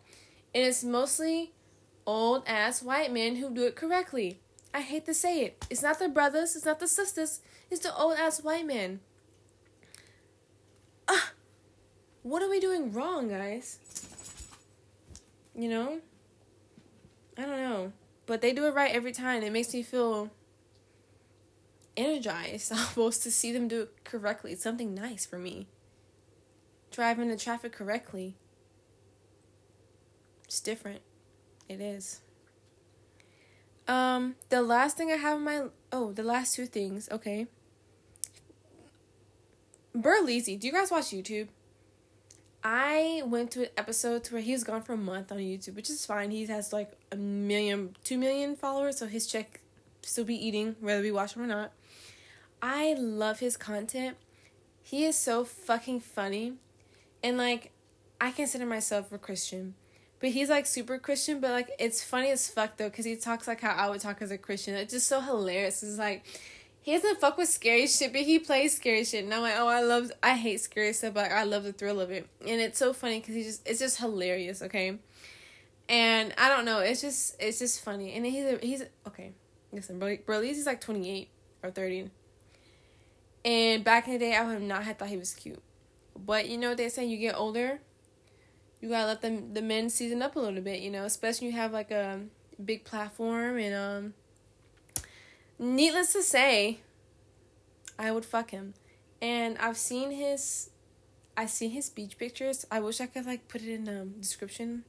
And 0.54 0.64
it's 0.64 0.84
mostly 0.84 1.52
old 2.06 2.42
ass 2.46 2.82
white 2.82 3.12
men 3.12 3.36
who 3.36 3.50
do 3.50 3.64
it 3.64 3.74
correctly. 3.74 4.40
I 4.72 4.82
hate 4.82 5.06
to 5.06 5.14
say 5.14 5.44
it. 5.44 5.64
It's 5.70 5.82
not 5.82 5.98
the 5.98 6.08
brothers, 6.08 6.54
it's 6.54 6.66
not 6.66 6.78
the 6.78 6.86
sisters, 6.86 7.40
it's 7.70 7.82
the 7.82 7.96
old 7.96 8.16
ass 8.18 8.42
white 8.42 8.66
men. 8.66 9.00
Ah, 11.08 11.32
what 12.22 12.42
are 12.42 12.50
we 12.50 12.60
doing 12.60 12.92
wrong, 12.92 13.28
guys? 13.28 13.78
You 15.56 15.68
know? 15.68 16.00
I 17.36 17.42
don't 17.42 17.56
know. 17.56 17.92
But 18.26 18.42
they 18.42 18.52
do 18.52 18.66
it 18.66 18.74
right 18.74 18.94
every 18.94 19.12
time. 19.12 19.42
It 19.42 19.52
makes 19.52 19.72
me 19.72 19.82
feel 19.82 20.30
energized 22.00 22.72
almost 22.96 23.22
to 23.22 23.30
see 23.30 23.52
them 23.52 23.68
do 23.68 23.82
it 23.82 24.04
correctly. 24.04 24.52
It's 24.52 24.62
something 24.62 24.94
nice 24.94 25.26
for 25.26 25.38
me. 25.38 25.68
Driving 26.90 27.28
the 27.28 27.36
traffic 27.36 27.72
correctly. 27.72 28.36
It's 30.44 30.60
different. 30.60 31.02
It 31.68 31.80
is. 31.80 32.20
Um, 33.86 34.36
the 34.48 34.62
last 34.62 34.96
thing 34.96 35.10
I 35.10 35.16
have 35.16 35.38
in 35.38 35.44
my 35.44 35.62
oh, 35.92 36.12
the 36.12 36.22
last 36.22 36.54
two 36.54 36.66
things, 36.66 37.08
okay. 37.10 37.46
Berleezy, 39.96 40.58
do 40.58 40.66
you 40.66 40.72
guys 40.72 40.90
watch 40.90 41.06
YouTube? 41.06 41.48
I 42.62 43.22
went 43.24 43.50
to 43.52 43.62
an 43.62 43.68
episode 43.76 44.26
where 44.28 44.42
he 44.42 44.52
was 44.52 44.64
gone 44.64 44.82
for 44.82 44.92
a 44.92 44.96
month 44.98 45.32
on 45.32 45.38
YouTube, 45.38 45.74
which 45.74 45.88
is 45.90 46.04
fine. 46.04 46.30
He 46.30 46.46
has 46.46 46.72
like 46.72 46.92
a 47.10 47.16
million, 47.16 47.96
two 48.04 48.18
million 48.18 48.54
followers, 48.54 48.98
so 48.98 49.06
his 49.06 49.26
check 49.26 49.60
still 50.02 50.24
be 50.24 50.34
eating, 50.34 50.76
whether 50.80 51.02
we 51.02 51.10
watch 51.10 51.34
him 51.34 51.42
or 51.42 51.46
not. 51.46 51.72
I 52.62 52.94
love 52.94 53.40
his 53.40 53.56
content. 53.56 54.16
He 54.82 55.04
is 55.04 55.16
so 55.16 55.44
fucking 55.44 56.00
funny. 56.00 56.54
And 57.22 57.38
like, 57.38 57.72
I 58.20 58.30
consider 58.30 58.66
myself 58.66 59.12
a 59.12 59.18
Christian. 59.18 59.74
But 60.20 60.30
he's 60.30 60.50
like 60.50 60.66
super 60.66 60.98
Christian, 60.98 61.40
but 61.40 61.50
like, 61.50 61.70
it's 61.78 62.04
funny 62.04 62.30
as 62.30 62.48
fuck 62.48 62.76
though, 62.76 62.90
because 62.90 63.06
he 63.06 63.16
talks 63.16 63.48
like 63.48 63.62
how 63.62 63.72
I 63.72 63.88
would 63.88 64.00
talk 64.00 64.20
as 64.20 64.30
a 64.30 64.36
Christian. 64.36 64.74
It's 64.74 64.92
just 64.92 65.06
so 65.06 65.20
hilarious. 65.20 65.82
It's 65.82 65.96
like, 65.96 66.24
he 66.82 66.92
doesn't 66.92 67.20
fuck 67.20 67.38
with 67.38 67.48
scary 67.48 67.86
shit, 67.86 68.12
but 68.12 68.22
he 68.22 68.38
plays 68.38 68.76
scary 68.76 69.04
shit. 69.04 69.24
And 69.24 69.32
I'm 69.32 69.40
like, 69.40 69.54
oh, 69.56 69.66
I 69.66 69.82
love, 69.82 70.12
I 70.22 70.36
hate 70.36 70.60
scary 70.60 70.92
stuff, 70.92 71.14
but 71.14 71.30
I 71.30 71.44
love 71.44 71.64
the 71.64 71.72
thrill 71.72 72.00
of 72.00 72.10
it. 72.10 72.26
And 72.46 72.60
it's 72.60 72.78
so 72.78 72.92
funny 72.92 73.20
because 73.20 73.34
he 73.34 73.42
just, 73.42 73.66
it's 73.66 73.78
just 73.78 73.98
hilarious, 73.98 74.60
okay? 74.62 74.98
And 75.88 76.34
I 76.36 76.48
don't 76.48 76.64
know, 76.66 76.80
it's 76.80 77.00
just, 77.00 77.36
it's 77.40 77.58
just 77.58 77.82
funny. 77.82 78.12
And 78.12 78.26
he's, 78.26 78.44
a, 78.44 78.58
he's, 78.62 78.84
okay, 79.06 79.32
listen, 79.72 79.98
bro, 79.98 80.42
he's 80.42 80.66
like 80.66 80.80
28 80.80 81.28
or 81.62 81.70
30. 81.70 82.10
And 83.44 83.82
back 83.84 84.06
in 84.06 84.14
the 84.14 84.18
day, 84.18 84.34
I 84.34 84.46
would 84.46 84.62
not 84.62 84.84
have 84.84 84.98
thought 84.98 85.08
he 85.08 85.16
was 85.16 85.34
cute. 85.34 85.62
But 86.18 86.48
you 86.48 86.58
know, 86.58 86.74
they 86.74 86.88
say 86.88 87.06
you 87.06 87.16
get 87.16 87.36
older, 87.36 87.80
you 88.80 88.88
gotta 88.88 89.06
let 89.06 89.22
them 89.22 89.54
the 89.54 89.62
men 89.62 89.88
season 89.90 90.22
up 90.22 90.36
a 90.36 90.40
little 90.40 90.60
bit. 90.60 90.80
You 90.80 90.90
know, 90.90 91.04
especially 91.04 91.48
you 91.48 91.52
have 91.54 91.72
like 91.72 91.90
a 91.90 92.20
big 92.62 92.84
platform 92.84 93.58
and 93.58 93.74
um 93.74 94.14
Needless 95.62 96.14
to 96.14 96.22
say, 96.22 96.78
I 97.98 98.12
would 98.12 98.24
fuck 98.24 98.50
him. 98.50 98.72
And 99.20 99.58
I've 99.58 99.76
seen 99.76 100.10
his 100.10 100.70
I've 101.36 101.50
seen 101.50 101.72
his 101.72 101.90
beach 101.90 102.16
pictures. 102.16 102.66
I 102.70 102.80
wish 102.80 102.98
I 102.98 103.04
could 103.04 103.26
like 103.26 103.46
put 103.46 103.60
it 103.60 103.68
in 103.68 103.84
the 103.84 104.08
description. 104.18 104.84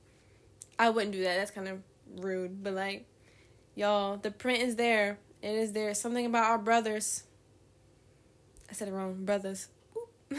I 0.79 0.89
wouldn't 0.89 1.11
do 1.11 1.23
that. 1.23 1.35
That's 1.35 1.51
kind 1.51 1.67
of 1.67 1.79
rude, 2.15 2.63
but 2.63 2.71
like 2.71 3.05
y'all, 3.75 4.15
the 4.15 4.31
print 4.31 4.63
is 4.63 4.77
there. 4.77 5.19
It 5.41 5.55
is 5.55 5.73
there. 5.73 5.93
Something 5.93 6.25
about 6.25 6.45
our 6.45 6.57
brothers. 6.57 7.23
I 8.71 8.73
said 8.73 8.87
it 8.87 8.93
wrong. 8.93 9.25
Brothers. 9.25 9.67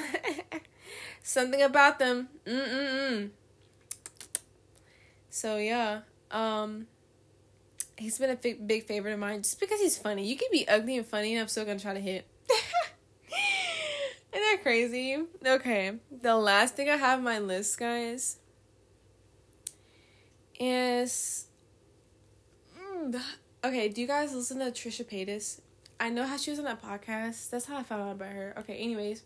Something 1.23 1.63
about 1.63 1.99
them. 1.99 2.29
Mm-mm-mm. 2.47 3.31
So 5.29 5.59
yeah. 5.59 6.01
Um 6.31 6.87
he's 8.03 8.19
been 8.19 8.31
a 8.31 8.37
big, 8.37 8.67
big 8.67 8.85
favorite 8.85 9.13
of 9.13 9.19
mine 9.19 9.43
just 9.43 9.61
because 9.61 9.81
he's 9.81 9.99
funny. 9.99 10.27
You 10.27 10.37
can 10.37 10.49
be 10.51 10.67
ugly 10.67 10.97
and 10.97 11.07
funny, 11.07 11.33
and 11.35 11.43
I'm 11.43 11.49
still 11.49 11.65
gonna 11.65 11.79
try 11.79 11.95
to 11.95 12.01
hit. 12.01 12.27
Isn't 14.33 14.43
that 14.43 14.59
crazy? 14.63 15.19
Okay, 15.47 15.93
the 16.11 16.37
last 16.37 16.75
thing 16.75 16.89
I 16.89 16.97
have 16.97 17.19
on 17.19 17.25
my 17.25 17.39
list, 17.39 17.79
guys, 17.79 18.39
is. 20.59 21.47
Mm, 22.79 23.21
okay, 23.65 23.89
do 23.89 24.01
you 24.01 24.07
guys 24.07 24.35
listen 24.35 24.59
to 24.59 24.67
Trisha 24.67 25.05
Paytas? 25.05 25.61
I 26.03 26.09
know 26.09 26.27
how 26.27 26.37
she 26.37 26.51
was 26.51 26.59
on 26.59 26.65
that 26.65 26.83
podcast. 26.83 27.49
That's 27.51 27.67
how 27.67 27.77
I 27.77 27.85
found 27.85 28.03
out 28.03 28.11
about 28.11 28.33
her. 28.33 28.55
Okay, 28.59 28.75
anyways, 28.75 29.23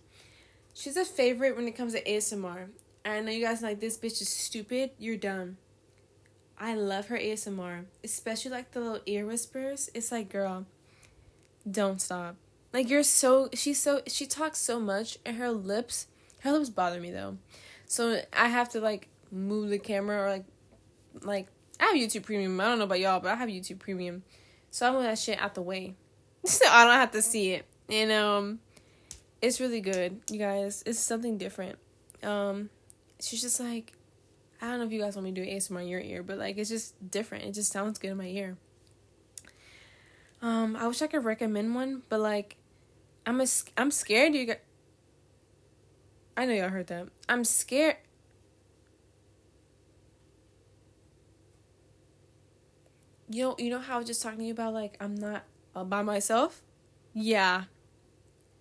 she's 0.75 0.99
a 0.99 1.07
favorite 1.07 1.57
when 1.57 1.67
it 1.67 1.75
comes 1.75 1.95
to 1.95 2.03
ASMR. 2.03 2.69
And 3.03 3.15
I 3.15 3.21
know 3.21 3.33
you 3.33 3.43
guys 3.43 3.63
like 3.63 3.81
this 3.81 3.97
bitch 3.97 4.21
is 4.21 4.29
stupid. 4.29 4.91
You're 4.99 5.17
dumb. 5.17 5.57
I 6.59 6.75
love 6.75 7.07
her 7.07 7.17
ASMR, 7.17 7.87
especially 8.05 8.51
like 8.51 8.73
the 8.73 8.81
little 8.81 9.01
ear 9.07 9.25
whispers. 9.25 9.89
It's 9.95 10.13
like, 10.13 10.29
girl, 10.29 10.67
don't 11.69 11.99
stop. 11.99 12.37
Like 12.75 12.91
you're 12.91 13.05
so 13.05 13.49
she's 13.55 13.81
so 13.81 14.03
she 14.07 14.27
talks 14.27 14.59
so 14.59 14.79
much 14.79 15.17
and 15.25 15.39
her 15.39 15.51
lips 15.51 16.09
her 16.41 16.53
lips 16.53 16.69
bother 16.69 17.01
me 17.01 17.11
though. 17.11 17.39
So 17.87 18.21
I 18.35 18.49
have 18.49 18.69
to 18.71 18.81
like 18.81 19.09
move 19.33 19.71
the 19.71 19.79
camera 19.79 20.25
or 20.25 20.29
like 20.29 20.45
like 21.23 21.47
I 21.81 21.87
have 21.87 21.97
YouTube 21.97 22.25
premium. 22.25 22.61
I 22.61 22.65
don't 22.65 22.77
know 22.77 22.85
about 22.85 23.01
y'all, 23.01 23.21
but 23.21 23.31
I 23.31 23.37
have 23.37 23.49
YouTube 23.49 23.79
premium. 23.79 24.25
So 24.71 24.87
I 24.87 24.93
move 24.93 25.05
that 25.05 25.19
shit 25.19 25.41
out 25.41 25.55
the 25.55 25.63
way. 25.63 25.95
So 26.47 26.67
I 26.71 26.85
don't 26.85 26.95
have 26.95 27.13
to 27.13 27.23
see 27.23 27.53
it. 27.53 27.67
And 27.89 28.11
um 28.13 28.61
it's 29.43 29.61
really 29.61 29.81
good, 29.81 30.21
you 30.31 30.39
guys. 30.39 30.83
It's 30.87 30.99
something 30.99 31.39
different. 31.39 31.79
Um 32.23 32.71
she's 33.21 33.43
just 33.43 33.61
like 33.61 33.93
I 34.61 34.69
don't 34.69 34.79
know 34.79 34.87
if 34.87 34.93
you 34.93 35.01
guys 35.01 35.17
want 35.17 35.25
me 35.25 35.33
to 35.33 35.45
do 35.45 35.51
ASMR 35.51 35.83
in 35.83 35.89
your 35.89 36.01
ear, 36.01 36.23
but 36.23 36.39
like 36.39 36.57
it's 36.57 36.71
just 36.71 37.11
different. 37.11 37.45
It 37.45 37.53
just 37.53 37.73
sounds 37.73 37.99
good 37.99 38.11
in 38.11 38.17
my 38.17 38.27
ear. 38.27 38.57
Um, 40.43 40.77
I 40.77 40.87
wish 40.87 41.03
I 41.03 41.07
could 41.07 41.25
recommend 41.25 41.75
one, 41.75 42.03
but 42.09 42.21
like, 42.21 42.57
I'm 43.25 43.41
a, 43.41 43.47
I'm 43.77 43.91
scared 43.91 44.35
you 44.35 44.47
got. 44.47 44.59
I 46.37 46.47
know 46.47 46.53
y'all 46.53 46.69
heard 46.69 46.87
that. 46.89 47.09
I'm 47.29 47.45
scared. 47.45 47.97
You 53.29 53.43
know, 53.43 53.57
you 53.59 53.71
know 53.71 53.81
how 53.81 53.97
I 53.97 53.99
was 53.99 54.07
just 54.07 54.23
talking 54.23 54.39
to 54.39 54.45
you 54.45 54.53
about 54.53 54.73
like 54.73 54.97
I'm 55.01 55.15
not 55.17 55.43
uh, 55.77 55.85
by 55.85 56.03
myself. 56.03 56.63
Yeah, 57.15 57.65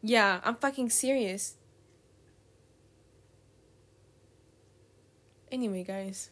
yeah, 0.01 0.39
I'm 0.43 0.55
fucking 0.55 0.89
serious. 0.91 1.55
Anyway, 5.51 5.83
guys, 5.83 6.29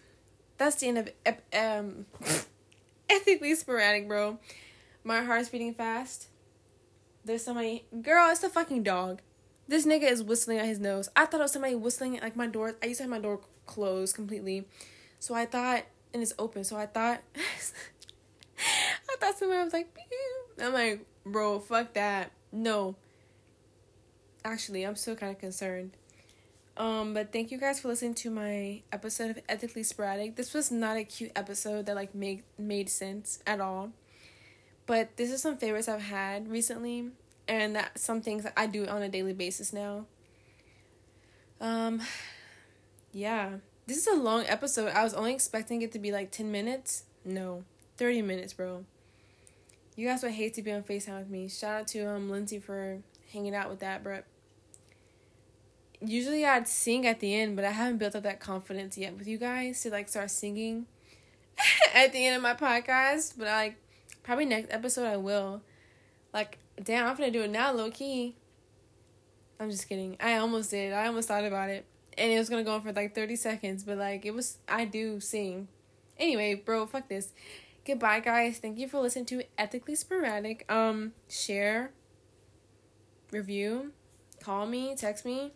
that's 0.57 0.75
the 0.75 0.87
end 0.89 0.97
of 0.97 1.09
ep- 1.25 1.43
um 1.55 2.05
ethically 3.09 3.55
sporadic, 3.55 4.07
bro. 4.07 4.37
My 5.03 5.23
heart's 5.23 5.49
beating 5.49 5.73
fast. 5.73 6.27
There's 7.25 7.43
somebody, 7.43 7.85
girl. 8.01 8.29
It's 8.29 8.41
the 8.41 8.49
fucking 8.49 8.83
dog. 8.83 9.21
This 9.67 9.85
nigga 9.85 10.11
is 10.11 10.21
whistling 10.21 10.59
at 10.59 10.65
his 10.65 10.79
nose. 10.79 11.09
I 11.15 11.25
thought 11.25 11.39
it 11.39 11.43
was 11.43 11.53
somebody 11.53 11.75
whistling 11.75 12.17
at 12.17 12.23
like 12.23 12.35
my 12.35 12.47
door. 12.47 12.75
I 12.83 12.87
used 12.87 12.97
to 12.97 13.03
have 13.03 13.09
my 13.09 13.19
door 13.19 13.39
closed 13.65 14.13
completely, 14.15 14.67
so 15.19 15.33
I 15.33 15.45
thought, 15.45 15.83
and 16.13 16.21
it's 16.21 16.33
open. 16.37 16.63
So 16.65 16.75
I 16.75 16.85
thought, 16.85 17.21
I 19.13 19.17
thought 19.19 19.37
somebody 19.37 19.63
was 19.63 19.73
like. 19.73 19.95
I'm 20.61 20.73
like, 20.73 21.05
bro, 21.25 21.59
fuck 21.59 21.93
that. 21.93 22.31
No. 22.51 22.95
Actually, 24.45 24.83
I'm 24.83 24.95
still 24.95 25.15
kind 25.15 25.31
of 25.31 25.39
concerned. 25.39 25.91
Um, 26.75 27.13
but 27.13 27.31
thank 27.31 27.51
you 27.51 27.59
guys 27.59 27.79
for 27.79 27.89
listening 27.89 28.15
to 28.15 28.31
my 28.31 28.81
episode 28.91 29.29
of 29.29 29.39
Ethically 29.47 29.83
Sporadic. 29.83 30.35
This 30.35 30.53
was 30.53 30.71
not 30.71 30.97
a 30.97 31.03
cute 31.03 31.31
episode 31.35 31.85
that 31.85 31.95
like 31.95 32.15
made 32.15 32.43
made 32.57 32.89
sense 32.89 33.39
at 33.45 33.61
all. 33.61 33.91
But 34.85 35.15
this 35.15 35.31
is 35.31 35.41
some 35.41 35.57
favorites 35.57 35.87
I've 35.87 36.01
had 36.01 36.49
recently 36.49 37.11
and 37.47 37.75
that 37.75 37.99
some 37.99 38.21
things 38.21 38.43
that 38.43 38.53
I 38.57 38.65
do 38.65 38.87
on 38.87 39.03
a 39.03 39.09
daily 39.09 39.33
basis 39.33 39.71
now. 39.71 40.07
Um 41.61 42.01
yeah. 43.11 43.57
This 43.85 43.97
is 43.97 44.07
a 44.07 44.15
long 44.15 44.45
episode. 44.47 44.89
I 44.89 45.03
was 45.03 45.13
only 45.13 45.33
expecting 45.33 45.81
it 45.83 45.91
to 45.91 45.99
be 45.99 46.11
like 46.11 46.31
10 46.31 46.51
minutes. 46.51 47.03
No. 47.23 47.65
30 47.97 48.23
minutes, 48.23 48.53
bro. 48.53 48.85
You 49.95 50.07
guys 50.07 50.23
would 50.23 50.31
hate 50.31 50.53
to 50.55 50.61
be 50.61 50.71
on 50.71 50.83
FaceTime 50.83 51.19
with 51.19 51.29
me. 51.29 51.47
Shout 51.49 51.81
out 51.81 51.87
to 51.89 52.09
um 52.09 52.29
Lindsay 52.29 52.59
for 52.59 52.99
hanging 53.31 53.55
out 53.55 53.69
with 53.69 53.79
that, 53.79 54.03
bro 54.03 54.21
usually 56.05 56.45
I'd 56.45 56.67
sing 56.67 57.07
at 57.07 57.19
the 57.19 57.33
end, 57.33 57.55
but 57.55 57.65
I 57.65 57.71
haven't 57.71 57.97
built 57.97 58.15
up 58.15 58.23
that 58.23 58.39
confidence 58.39 58.97
yet 58.97 59.17
with 59.17 59.27
you 59.27 59.37
guys 59.37 59.81
to 59.83 59.89
like 59.89 60.09
start 60.09 60.31
singing 60.31 60.85
at 61.93 62.11
the 62.11 62.25
end 62.25 62.35
of 62.35 62.41
my 62.41 62.53
podcast. 62.53 63.33
But 63.37 63.47
like 63.47 63.75
probably 64.23 64.45
next 64.45 64.71
episode 64.71 65.05
I 65.05 65.17
will. 65.17 65.61
Like, 66.33 66.57
damn, 66.81 67.07
I'm 67.07 67.15
gonna 67.15 67.31
do 67.31 67.43
it 67.43 67.51
now, 67.51 67.71
low 67.71 67.91
key. 67.91 68.35
I'm 69.59 69.69
just 69.69 69.87
kidding. 69.87 70.17
I 70.19 70.37
almost 70.37 70.71
did. 70.71 70.93
I 70.93 71.07
almost 71.07 71.27
thought 71.27 71.45
about 71.45 71.69
it. 71.69 71.85
And 72.17 72.31
it 72.31 72.37
was 72.37 72.49
gonna 72.49 72.63
go 72.63 72.73
on 72.73 72.81
for 72.81 72.91
like 72.91 73.15
30 73.15 73.35
seconds, 73.35 73.83
but 73.83 73.97
like 73.97 74.25
it 74.25 74.33
was 74.33 74.57
I 74.67 74.85
do 74.85 75.19
sing. 75.19 75.67
Anyway, 76.17 76.55
bro, 76.55 76.85
fuck 76.85 77.07
this. 77.07 77.29
Goodbye 77.85 78.21
guys. 78.21 78.59
Thank 78.59 78.79
you 78.79 78.87
for 78.87 78.99
listening 78.99 79.25
to 79.25 79.43
Ethically 79.57 79.95
Sporadic. 79.95 80.65
Um, 80.71 81.13
share, 81.27 81.91
review, 83.31 83.91
call 84.41 84.65
me, 84.65 84.95
text 84.95 85.25
me 85.25 85.51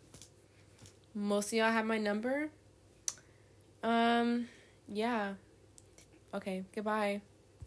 most 1.18 1.48
of 1.48 1.54
y'all 1.54 1.72
have 1.72 1.86
my 1.86 1.98
number. 1.98 2.50
Um, 3.82 4.48
yeah. 4.88 5.34
Okay, 6.34 6.64
goodbye. 6.76 7.22